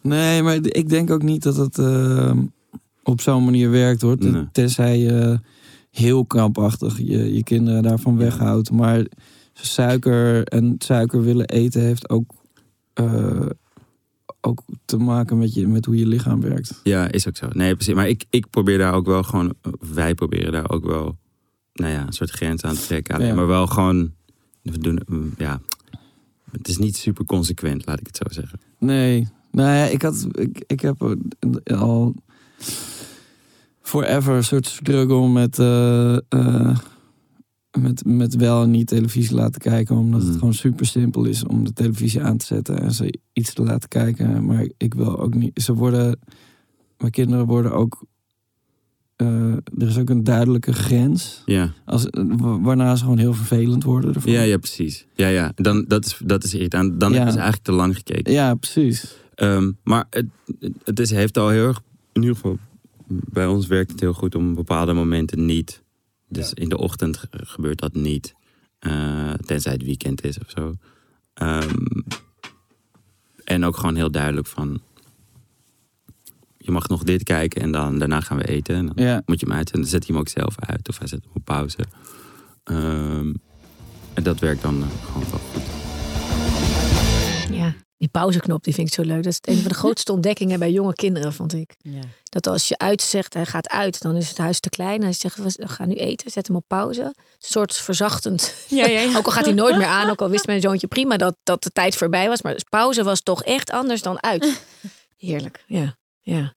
[0.00, 2.32] Nee, maar ik denk ook niet dat het eh,
[3.02, 4.16] op zo'n manier werkt hoor.
[4.18, 4.48] Nee.
[4.52, 5.40] Tenzij je
[5.90, 8.70] heel krampachtig je, je kinderen daarvan weghoudt.
[8.70, 9.06] Maar
[9.52, 12.32] suiker en suiker willen eten heeft ook,
[12.92, 13.46] eh,
[14.40, 16.80] ook te maken met, je, met hoe je lichaam werkt.
[16.82, 17.48] ja, is ook zo.
[17.52, 17.94] Nee, precies.
[17.94, 19.54] Maar ik, ik probeer daar ook wel gewoon,
[19.92, 21.18] wij proberen daar ook wel,
[21.72, 23.26] nou ja, een soort grens aan te trekken.
[23.26, 23.34] Ja.
[23.34, 24.12] Maar wel gewoon,
[24.62, 25.60] we doen, ja,
[26.50, 28.60] het is niet super consequent, laat ik het zo zeggen.
[28.78, 31.16] Nee, nou ja, ik, had, ik, ik heb
[31.74, 32.14] al
[33.82, 36.78] forever een soort struggle met, eh, eh,
[37.78, 39.96] met, met wel en niet televisie laten kijken.
[39.96, 40.38] Omdat het Mm.
[40.38, 43.88] gewoon super simpel is om de televisie aan te zetten en ze iets te laten
[43.88, 44.44] kijken.
[44.44, 45.62] Maar ik wil ook niet.
[45.62, 46.18] Ze worden.
[46.98, 48.04] Mijn kinderen worden ook.
[49.16, 51.42] eh, er is ook een duidelijke grens.
[51.46, 51.72] Ja.
[51.84, 54.14] Als, wa- waarna ze gewoon heel vervelend worden.
[54.14, 54.32] Ervan.
[54.32, 55.06] Ja, ja, precies.
[55.14, 55.52] Ja, ja.
[55.54, 57.00] Dan, dat, is, dat is irritant.
[57.00, 57.14] Dan Ja.
[57.16, 58.32] hebben ze eigenlijk te lang gekeken.
[58.32, 59.16] ja, precies.
[59.40, 60.26] Ehm, maar het,
[60.84, 61.80] het is, heeft al heel erg,
[62.12, 62.58] in ieder geval
[63.08, 65.82] bij ons werkt het heel goed om bepaalde momenten niet.
[66.28, 68.34] Dus in de ochtend ge- gebeurt dat niet.
[68.78, 70.74] Eh, tenzij het weekend is of zo.
[71.34, 71.84] Ehm,
[73.44, 74.80] En ook gewoon heel duidelijk van...
[76.58, 78.74] Je mag nog dit kijken en dan, daarna gaan we eten.
[78.74, 79.22] En dan Ja.
[79.26, 79.70] moet je hem uit.
[79.70, 80.88] En dan zet hij hem ook zelf uit.
[80.88, 81.78] Of hij zet hem op pauze.
[82.64, 83.32] Ehm,
[84.14, 85.62] en dat werkt dan eh, gewoon wel goed.
[87.56, 89.22] Ja, die pauzeknop die vind ik zo leuk.
[89.22, 91.74] Dat is een van de grootste ontdekkingen bij jonge kinderen, vond ik.
[91.78, 92.00] Ja.
[92.24, 95.02] Dat als je uitzegt, hij gaat uit, dan is het huis te klein.
[95.02, 97.02] Hij zegt, we gaan nu eten, zet hem op pauze.
[97.02, 98.54] Een soort verzachtend.
[98.68, 99.16] Ja, ja, ja.
[99.18, 101.62] ook al gaat hij nooit meer aan, ook al wist mijn zoontje prima dat, dat
[101.62, 102.42] de tijd voorbij was.
[102.42, 104.62] Maar pauze was toch echt anders dan uit.
[105.16, 105.98] Heerlijk, ja.
[106.20, 106.54] Ja,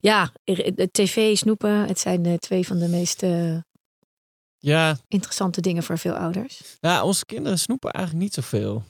[0.00, 3.56] ja de tv, snoepen, het zijn eh, twee van de meest eh,
[4.58, 6.60] Ja, interessante dingen voor veel ouders.
[6.80, 8.84] ja, onze kinderen snoepen eigenlijk niet zoveel.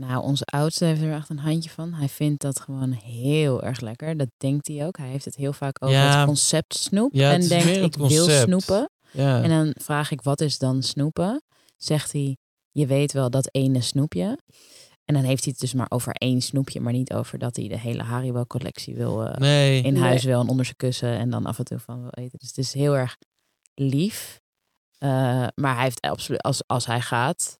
[0.00, 1.92] Nou, onze oudste heeft er echt een handje van.
[1.94, 4.16] Hij vindt dat gewoon heel erg lekker.
[4.16, 4.96] Dat denkt hij ook.
[4.96, 6.16] Hij heeft het heel vaak over Ja.
[6.18, 7.12] het concept snoep.
[7.14, 8.90] Ja, en denkt, ik wil snoepen.
[9.10, 9.42] Ja.
[9.42, 11.42] En dan vraag ik, wat is dan snoepen?
[11.76, 12.36] Zegt hij,
[12.70, 14.38] je weet wel dat ene snoepje.
[15.04, 16.80] En dan heeft hij het dus maar over één snoepje.
[16.80, 19.82] Maar niet over dat hij de hele Haribo-collectie wil eh, Nee.
[19.82, 20.32] in huis Nee.
[20.32, 21.18] wel en onder zijn kussen.
[21.18, 22.38] En dan af en toe van wil eten.
[22.38, 23.16] Dus het is heel erg
[23.74, 24.40] lief.
[24.98, 25.08] Eh,
[25.54, 27.58] maar hij heeft absoluut, als, als hij gaat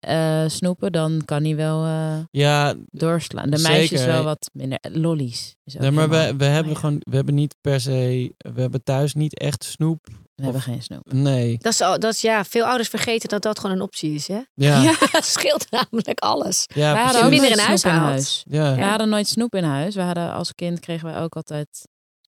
[0.00, 3.50] eh, snoepen, dan kan hij wel eh, Ja, doorslaan.
[3.50, 3.72] De zeker.
[3.72, 4.78] meisjes wel wat minder.
[4.92, 5.54] Lollies.
[5.64, 8.82] Is ook Nee, maar we, we hebben gewoon, we hebben niet per se, we hebben
[8.82, 10.06] thuis niet echt snoep.
[10.34, 11.12] We hebben geen snoep.
[11.12, 11.58] Nee.
[11.58, 14.28] Dat is, al- dat is, ja, veel ouders vergeten dat dat gewoon een optie is.
[14.28, 14.40] Hè?
[14.54, 14.94] Ja.
[15.12, 16.64] dat scheelt namelijk alles.
[16.74, 18.44] Ja, Wij Als hadden ook minder in huis in huis.
[18.48, 18.74] Ja.
[18.74, 19.94] We hadden nooit snoep in huis.
[19.94, 21.88] We hadden als kind kregen wij ook altijd.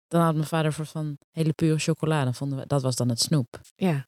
[0.08, 2.32] Dan had mijn vader voor van hele pure chocolade.
[2.32, 4.06] Vonden we dat was dan het snoep Ja.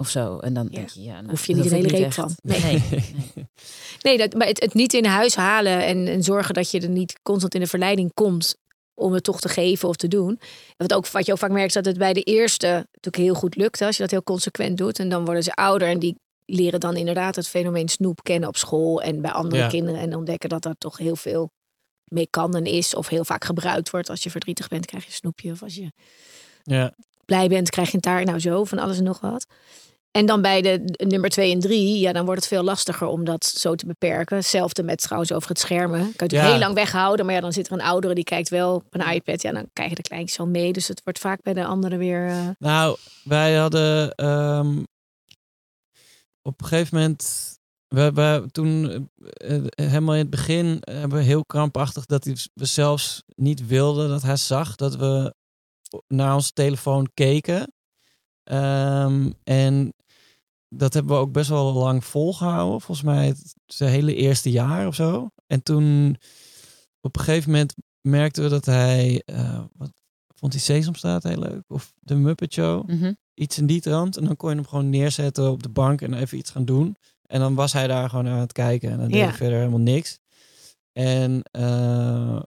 [0.00, 0.38] Of zo.
[0.38, 0.76] En dan Ja.
[0.76, 2.36] denk je ja, nou, Hoef je dat niet een hoef hele reep van.
[2.42, 2.60] Nee.
[2.62, 2.82] Nee.
[2.90, 3.48] nee.
[4.02, 6.88] Nee, dat, maar het, het niet in huis halen en, en zorgen dat je er
[6.88, 8.56] niet constant in de verleiding komt
[8.94, 10.28] om het toch te geven of te doen.
[10.30, 10.38] En
[10.76, 13.34] Wat, ook, wat je ook vaak merkt, is dat het bij de eerste natuurlijk heel
[13.34, 13.80] goed lukt.
[13.80, 14.98] Als je dat heel consequent doet.
[14.98, 18.56] En dan worden ze ouder en die leren dan inderdaad het fenomeen snoep kennen op
[18.56, 19.68] school en bij andere Ja.
[19.68, 20.00] kinderen.
[20.00, 21.50] En ontdekken dat er toch heel veel
[22.04, 22.94] mee kan en is.
[22.94, 24.10] Of heel vaak gebruikt wordt.
[24.10, 25.50] Als je verdrietig bent, krijg je een snoepje.
[25.52, 25.92] Of als je
[26.62, 26.94] Ja.
[27.24, 28.26] blij bent, krijg je een taart.
[28.26, 29.46] Nou zo, van alles en nog wat.
[30.10, 33.24] En dan bij de nummer twee en drie, ja, dan wordt het veel lastiger om
[33.24, 34.36] dat zo te beperken.
[34.36, 35.98] Hetzelfde met trouwens over het schermen.
[35.98, 36.50] Kan je natuurlijk Ja.
[36.50, 39.12] heel lang weghouden, maar ja, dan zit er een oudere die kijkt wel op een
[39.12, 39.42] iPad.
[39.42, 40.72] Ja, dan krijgen de kleintjes al mee.
[40.72, 42.28] Dus het wordt vaak bij de anderen weer.
[42.28, 44.78] eh, Nou, wij hadden ehm,
[46.42, 47.54] op een gegeven moment,
[47.88, 48.90] we, we toen
[49.24, 53.66] eh, eh, helemaal in het begin hebben we heel krampachtig dat hij- we zelfs niet
[53.66, 55.34] wilden dat hij zag dat we
[56.08, 57.72] naar onze telefoon keken.
[58.50, 59.92] Ehm, en
[60.68, 62.80] dat hebben we ook best wel lang volgehouden.
[62.80, 65.28] Volgens mij het hele eerste jaar of zo.
[65.46, 66.16] En toen
[67.00, 69.92] op een gegeven moment merkten we dat hij, eh, wat
[70.34, 71.62] vond hij Sesamstraat heel leuk?
[71.68, 72.88] Of de Muppet Show?
[72.88, 73.12] Mhm.
[73.34, 74.16] Iets in die trant.
[74.16, 76.96] En dan kon je hem gewoon neerzetten op de bank en even iets gaan doen.
[77.26, 78.90] En dan was hij daar gewoon aan het kijken.
[78.90, 79.24] En dan deed Ja.
[79.26, 80.18] hij verder helemaal niks.
[80.92, 82.40] En, eh,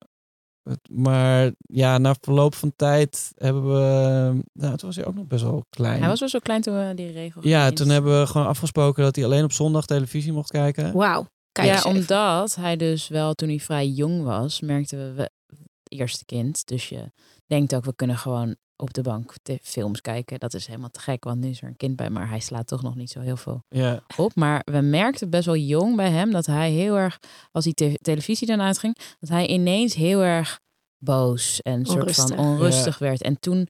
[0.91, 4.43] maar ja, na verloop van tijd hebben we...
[4.53, 5.99] Nou, toen was hij ook nog best wel klein.
[5.99, 8.47] Hij was wel zo klein toen we die regel Ja, gingen toen hebben we gewoon
[8.47, 10.93] afgesproken dat hij alleen op zondag televisie mocht kijken.
[10.93, 11.27] Wauw.
[11.51, 11.99] Kijk ja, eens even.
[11.99, 16.67] omdat hij dus wel toen hij vrij jong was, merkten we, we het eerste kind.
[16.67, 17.11] Dus je
[17.47, 20.39] denkt ook, we kunnen gewoon op de bank te- films kijken.
[20.39, 22.67] Dat is helemaal te gek, want nu is er een kind bij, maar hij slaat
[22.67, 24.35] toch nog niet zo heel veel Ja, op.
[24.35, 27.19] Maar we merkten best wel jong bij hem dat hij heel erg,
[27.51, 30.59] als die te- televisie dan uitging, dat hij ineens heel erg
[30.97, 33.21] boos en soort van onrustig werd.
[33.21, 33.67] En toen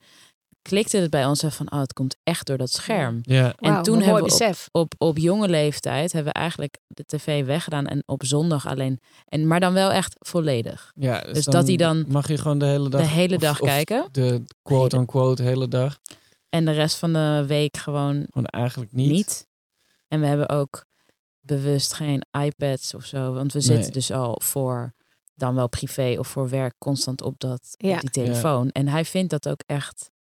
[0.64, 3.20] klikte het bij ons hè, van, oh, het komt echt door dat scherm.
[3.22, 3.54] ja.
[3.60, 4.70] En toen hebben we op, besef.
[4.72, 9.00] op, op jonge leeftijd hebben we eigenlijk de tv weggedaan en op zondag alleen.
[9.26, 10.92] En, maar dan wel echt volledig.
[10.96, 13.02] ja Dus dat hij dan Mag je gewoon de hele dag...
[13.02, 14.08] de hele dag of kijken.
[14.12, 16.00] De quote-unquote hele dag.
[16.50, 19.12] En de rest van de week gewoon Gewoon eigenlijk niet.
[19.12, 19.48] niet.
[20.08, 20.86] En we hebben ook
[21.40, 23.34] bewust geen iPads of zo.
[23.34, 23.92] Want we zitten Nee.
[23.92, 24.94] dus al voor
[25.36, 27.94] dan wel privé of voor werk constant op, dat, Ja.
[27.94, 28.70] op die telefoon.
[28.70, 30.12] En hij vindt dat ook echt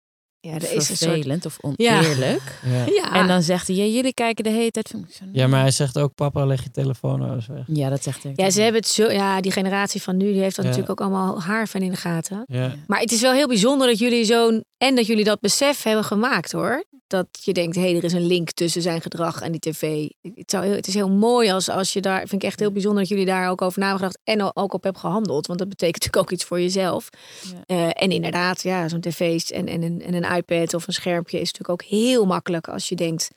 [0.46, 1.12] Ja, er is een soort.
[1.12, 2.42] vervelend of oneerlijk.
[2.74, 2.86] Ja.
[2.86, 3.14] Ja.
[3.14, 5.04] En dan zegt hij, ja, jullie kijken de hele tijd film.
[5.08, 7.64] Ik zo, ja, maar hij zegt ook, papa, leg je telefoon nou eens weg.
[7.68, 8.32] Ja, dat zegt hij.
[8.32, 8.40] ook.
[8.40, 9.12] Ja, ze hebben het zo.
[9.12, 10.72] Ja, die generatie van nu, die heeft dat Ja.
[10.72, 12.44] natuurlijk ook allemaal haar van in de gaten.
[12.46, 12.76] Ja.
[12.88, 14.64] Maar het is wel heel bijzonder dat jullie zo'n.
[14.78, 16.84] En dat jullie dat besef hebben gemaakt hoor.
[17.08, 20.08] Dat je denkt, hé, hey, er is een link tussen zijn gedrag en die tv.
[20.36, 22.20] Het, zou heel, het is heel mooi als, als je daar.
[22.20, 25.02] Vind ik echt heel bijzonder dat jullie daar ook over nagedacht en ook op hebben
[25.02, 25.48] gehandeld.
[25.48, 27.10] Want dat betekent natuurlijk ook iets voor jezelf.
[27.42, 27.64] Ja.
[27.66, 31.40] Eh, en inderdaad, ja, zo'n tv's en, en, een, en een iPad of een schermpje
[31.40, 33.30] is natuurlijk ook heel makkelijk als je denkt.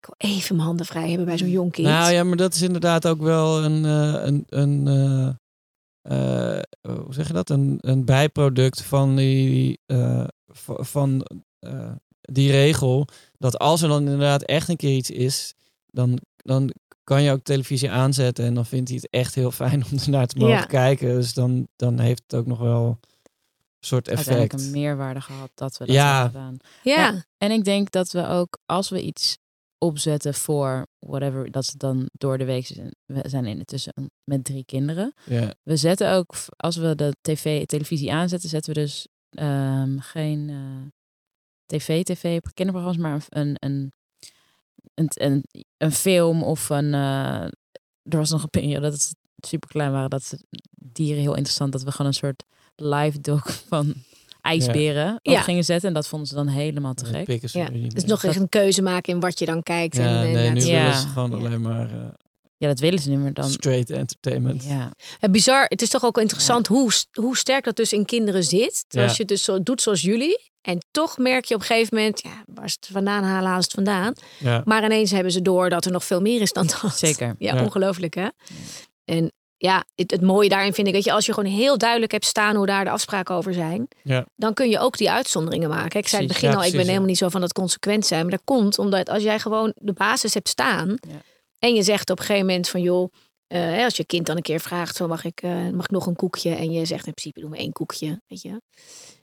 [0.00, 1.86] Ik wil even mijn handen vrij hebben bij zo'n jong kind.
[1.86, 4.86] Nou ja, maar dat is inderdaad ook wel een, eh, een, een
[6.02, 6.62] eh, eh,
[7.04, 7.50] hoe zeg je dat?
[7.50, 9.80] Een, een bijproduct van die,
[10.64, 11.26] van
[12.20, 13.06] die regel.
[13.38, 15.54] Dat als er dan inderdaad echt een keer iets is,
[15.86, 16.72] dan, dan
[17.04, 20.26] kan je ook televisie aanzetten en dan vindt hij het echt heel fijn om ernaar
[20.26, 20.64] te mogen Ja.
[20.64, 21.14] kijken.
[21.14, 22.98] Dus dan, dan heeft het ook nog wel
[23.90, 24.74] een soort Uiteindelijk effect.
[24.74, 26.22] een meerwaarde gehad dat we dat Ja.
[26.22, 26.56] hebben gedaan.
[26.82, 27.24] Ja.
[27.38, 29.38] En ik denk dat we ook, als we iets
[29.78, 32.94] opzetten voor whatever, dat ze dan door de week zijn.
[33.04, 35.14] We zijn intussen met drie kinderen.
[35.24, 35.54] Ja.
[35.62, 40.86] We zetten ook, als we de tv, televisie aanzetten, zetten we dus ehm, geen eh,
[41.66, 43.92] tv, tv, kinderprogramma's, maar een, een,
[44.94, 45.44] een, een,
[45.76, 46.94] een film of een.
[46.94, 47.42] eh,
[48.02, 51.72] er was nog een periode dat het super klein waren, dat ze dieren heel interessant,
[51.72, 52.44] dat we gewoon een soort
[52.76, 53.94] live dog van
[54.40, 55.40] ijsberen op Ja.
[55.40, 55.88] gingen zetten.
[55.88, 57.26] En dat vonden ze dan helemaal te gek.
[57.52, 57.68] Ja.
[57.70, 58.10] niet Dus meer.
[58.10, 59.96] nog echt een keuze maken in wat je dan kijkt.
[59.96, 60.82] Ja, en, en nee, nu Ja.
[60.82, 61.96] willen ze gewoon alleen maar eh,
[62.58, 63.50] Ja, dat willen ze niet meer dan.
[63.50, 64.64] straight entertainment.
[64.64, 65.64] Ja, Ja, bizar.
[65.68, 68.84] Het is toch ook interessant hoe, hoe sterk dat dus in kinderen zit.
[68.88, 69.02] Ja.
[69.02, 70.50] Als je het dus zo doet zoals jullie.
[70.60, 73.62] En toch merk je op een gegeven moment, ja, waar ze het vandaan halen, halen
[73.64, 74.12] ze het vandaan.
[74.38, 74.62] Ja.
[74.64, 76.98] Maar ineens hebben ze door dat er nog veel meer is dan dat.
[76.98, 77.34] Zeker.
[77.38, 77.62] Ja, Ja.
[77.64, 78.28] ongelooflijk hè.
[79.04, 82.12] En ja, het, het mooie daarin vind ik, dat je als je gewoon heel duidelijk
[82.12, 83.88] hebt staan hoe daar de afspraken over zijn.
[84.02, 84.26] Ja.
[84.36, 86.00] Dan kun je ook die uitzonderingen maken.
[86.00, 88.06] Ik zei in het begin ja, al, ik ben helemaal niet zo van dat consequent
[88.06, 88.22] zijn.
[88.22, 90.88] Maar dat komt omdat als jij gewoon de basis hebt staan.
[90.88, 91.20] Ja.
[91.58, 93.12] En je zegt op een gegeven moment van joh,
[93.46, 95.90] eh, hè, als je kind dan een keer vraagt, van mag ik, eh, mag ik
[95.90, 96.54] nog een koekje?
[96.54, 98.60] En je zegt in principe doe maar één koekje, weet je.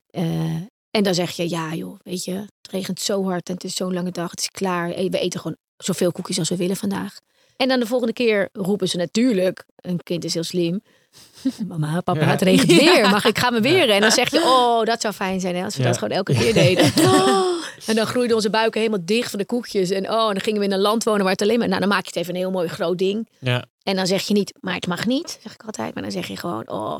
[0.09, 0.61] Eh,
[0.91, 3.75] en dan zeg je ja joh, weet je, het regent zo hard en het is
[3.75, 4.87] zo'n lange dag, het is klaar.
[4.87, 7.19] We eten gewoon zoveel koekjes als we willen vandaag.
[7.57, 10.81] En dan de volgende keer roepen ze natuurlijk, een kind is heel slim.
[11.67, 12.25] Mama, papa, Ja.
[12.27, 13.09] het regent weer.
[13.09, 13.95] Mag ik ga me weren?
[13.95, 15.87] En dan zeg je, oh, dat zou fijn zijn hè, als we Ja.
[15.87, 16.91] dat gewoon elke keer deden.
[17.85, 19.89] En dan groeiden onze buiken helemaal dicht van de koekjes.
[19.89, 21.67] En oh, en dan gingen we in een land wonen waar het alleen maar...
[21.67, 23.27] Nou, dan maak je het even een heel mooi groot ding.
[23.39, 23.65] Ja.
[23.83, 25.93] En dan zeg je niet, maar het mag niet, zeg ik altijd.
[25.93, 26.99] Maar dan zeg je gewoon, oh,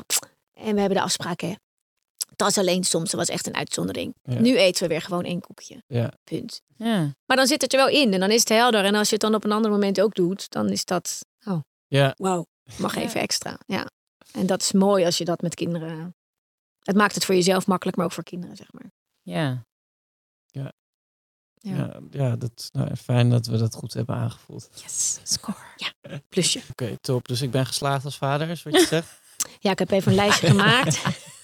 [0.54, 1.52] en we hebben de afspraak hè.
[2.36, 4.14] Dat is alleen soms, dat was echt een uitzondering.
[4.22, 4.38] Ja.
[4.40, 5.82] Nu eten we weer gewoon één koekje.
[5.86, 6.12] Ja.
[6.24, 6.60] Punt.
[6.76, 7.14] ja.
[7.26, 8.84] Maar dan zit het er wel in en dan is het helder.
[8.84, 11.60] En als je het dan op een ander moment ook doet, dan is dat, oh,
[11.86, 12.14] Ja.
[12.16, 12.44] wow,
[12.78, 13.58] mag even extra.
[13.66, 13.90] Ja.
[14.32, 16.14] En dat is mooi als je dat met kinderen...
[16.82, 18.90] Het maakt het voor jezelf makkelijk, maar ook voor kinderen, zeg maar.
[19.22, 19.64] ja.
[20.46, 20.72] Ja.
[21.56, 24.68] Ja, ja dat, nou, fijn dat we dat goed hebben aangevoeld.
[24.74, 25.56] Yes, score.
[25.76, 25.92] Ja,
[26.28, 26.60] plusje.
[26.70, 27.28] Oké, top.
[27.28, 29.20] Dus ik ben geslaagd als vader, is wat je zegt.
[29.58, 31.02] Ja, ik heb even een lijstje gemaakt.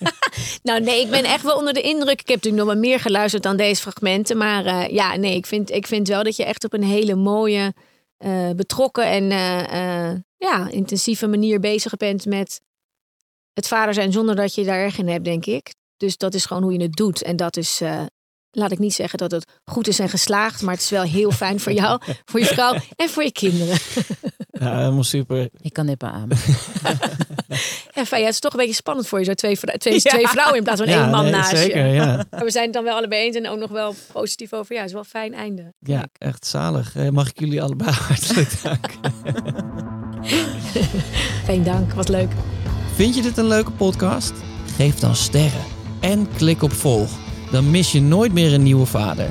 [0.62, 2.20] nou, nee, ik ben echt wel onder de indruk.
[2.20, 4.36] Ik heb natuurlijk nog wel meer geluisterd dan deze fragmenten.
[4.36, 7.14] Maar eh, ja, nee, ik vind, ik vind wel dat je echt op een hele
[7.14, 7.72] mooie,
[8.20, 12.60] eh, betrokken en eh, eh, ja, intensieve manier bezig bent met
[13.52, 15.74] het vader zijn zonder dat je daar erg in hebt, denk ik.
[15.96, 17.22] Dus dat is gewoon hoe je het doet.
[17.22, 18.02] En dat is, eh,
[18.50, 21.30] laat ik niet zeggen dat het goed is en geslaagd, maar het is wel heel
[21.30, 23.78] fijn voor jou, voor je vrouw en voor je kinderen.
[24.50, 25.48] Ja, helemaal super.
[25.60, 26.28] Ik kan nippen aan.
[27.94, 30.26] Ja, fijn, ja, het is toch een beetje spannend voor je, zo twee, twee, twee
[30.28, 31.92] vrouwen in plaats van één man nee, naast zeker, je.
[31.92, 32.24] ja.
[32.30, 34.74] Maar we zijn het dan wel allebei eens en ook nog wel positief over.
[34.74, 35.72] Ja, het is wel een fijn einde.
[35.78, 36.96] Ja, echt zalig.
[36.96, 39.14] Eh, Mag ik jullie allebei hartelijk danken.
[41.44, 42.30] Geen dank, wat leuk.
[42.94, 44.32] Vind je dit een leuke podcast?
[44.76, 45.64] Geef dan sterren
[46.00, 47.10] en klik op volg.
[47.50, 49.28] Dan mis je nooit meer een nieuwe vader.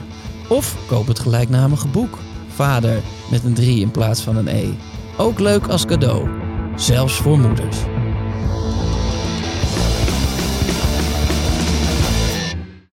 [0.49, 2.17] Of koop het gelijknamige boek.
[2.53, 3.01] Vader
[3.31, 4.69] met een 3 in plaats van een E.
[5.17, 6.29] Ook leuk als cadeau.
[6.75, 7.77] Zelfs voor moeders.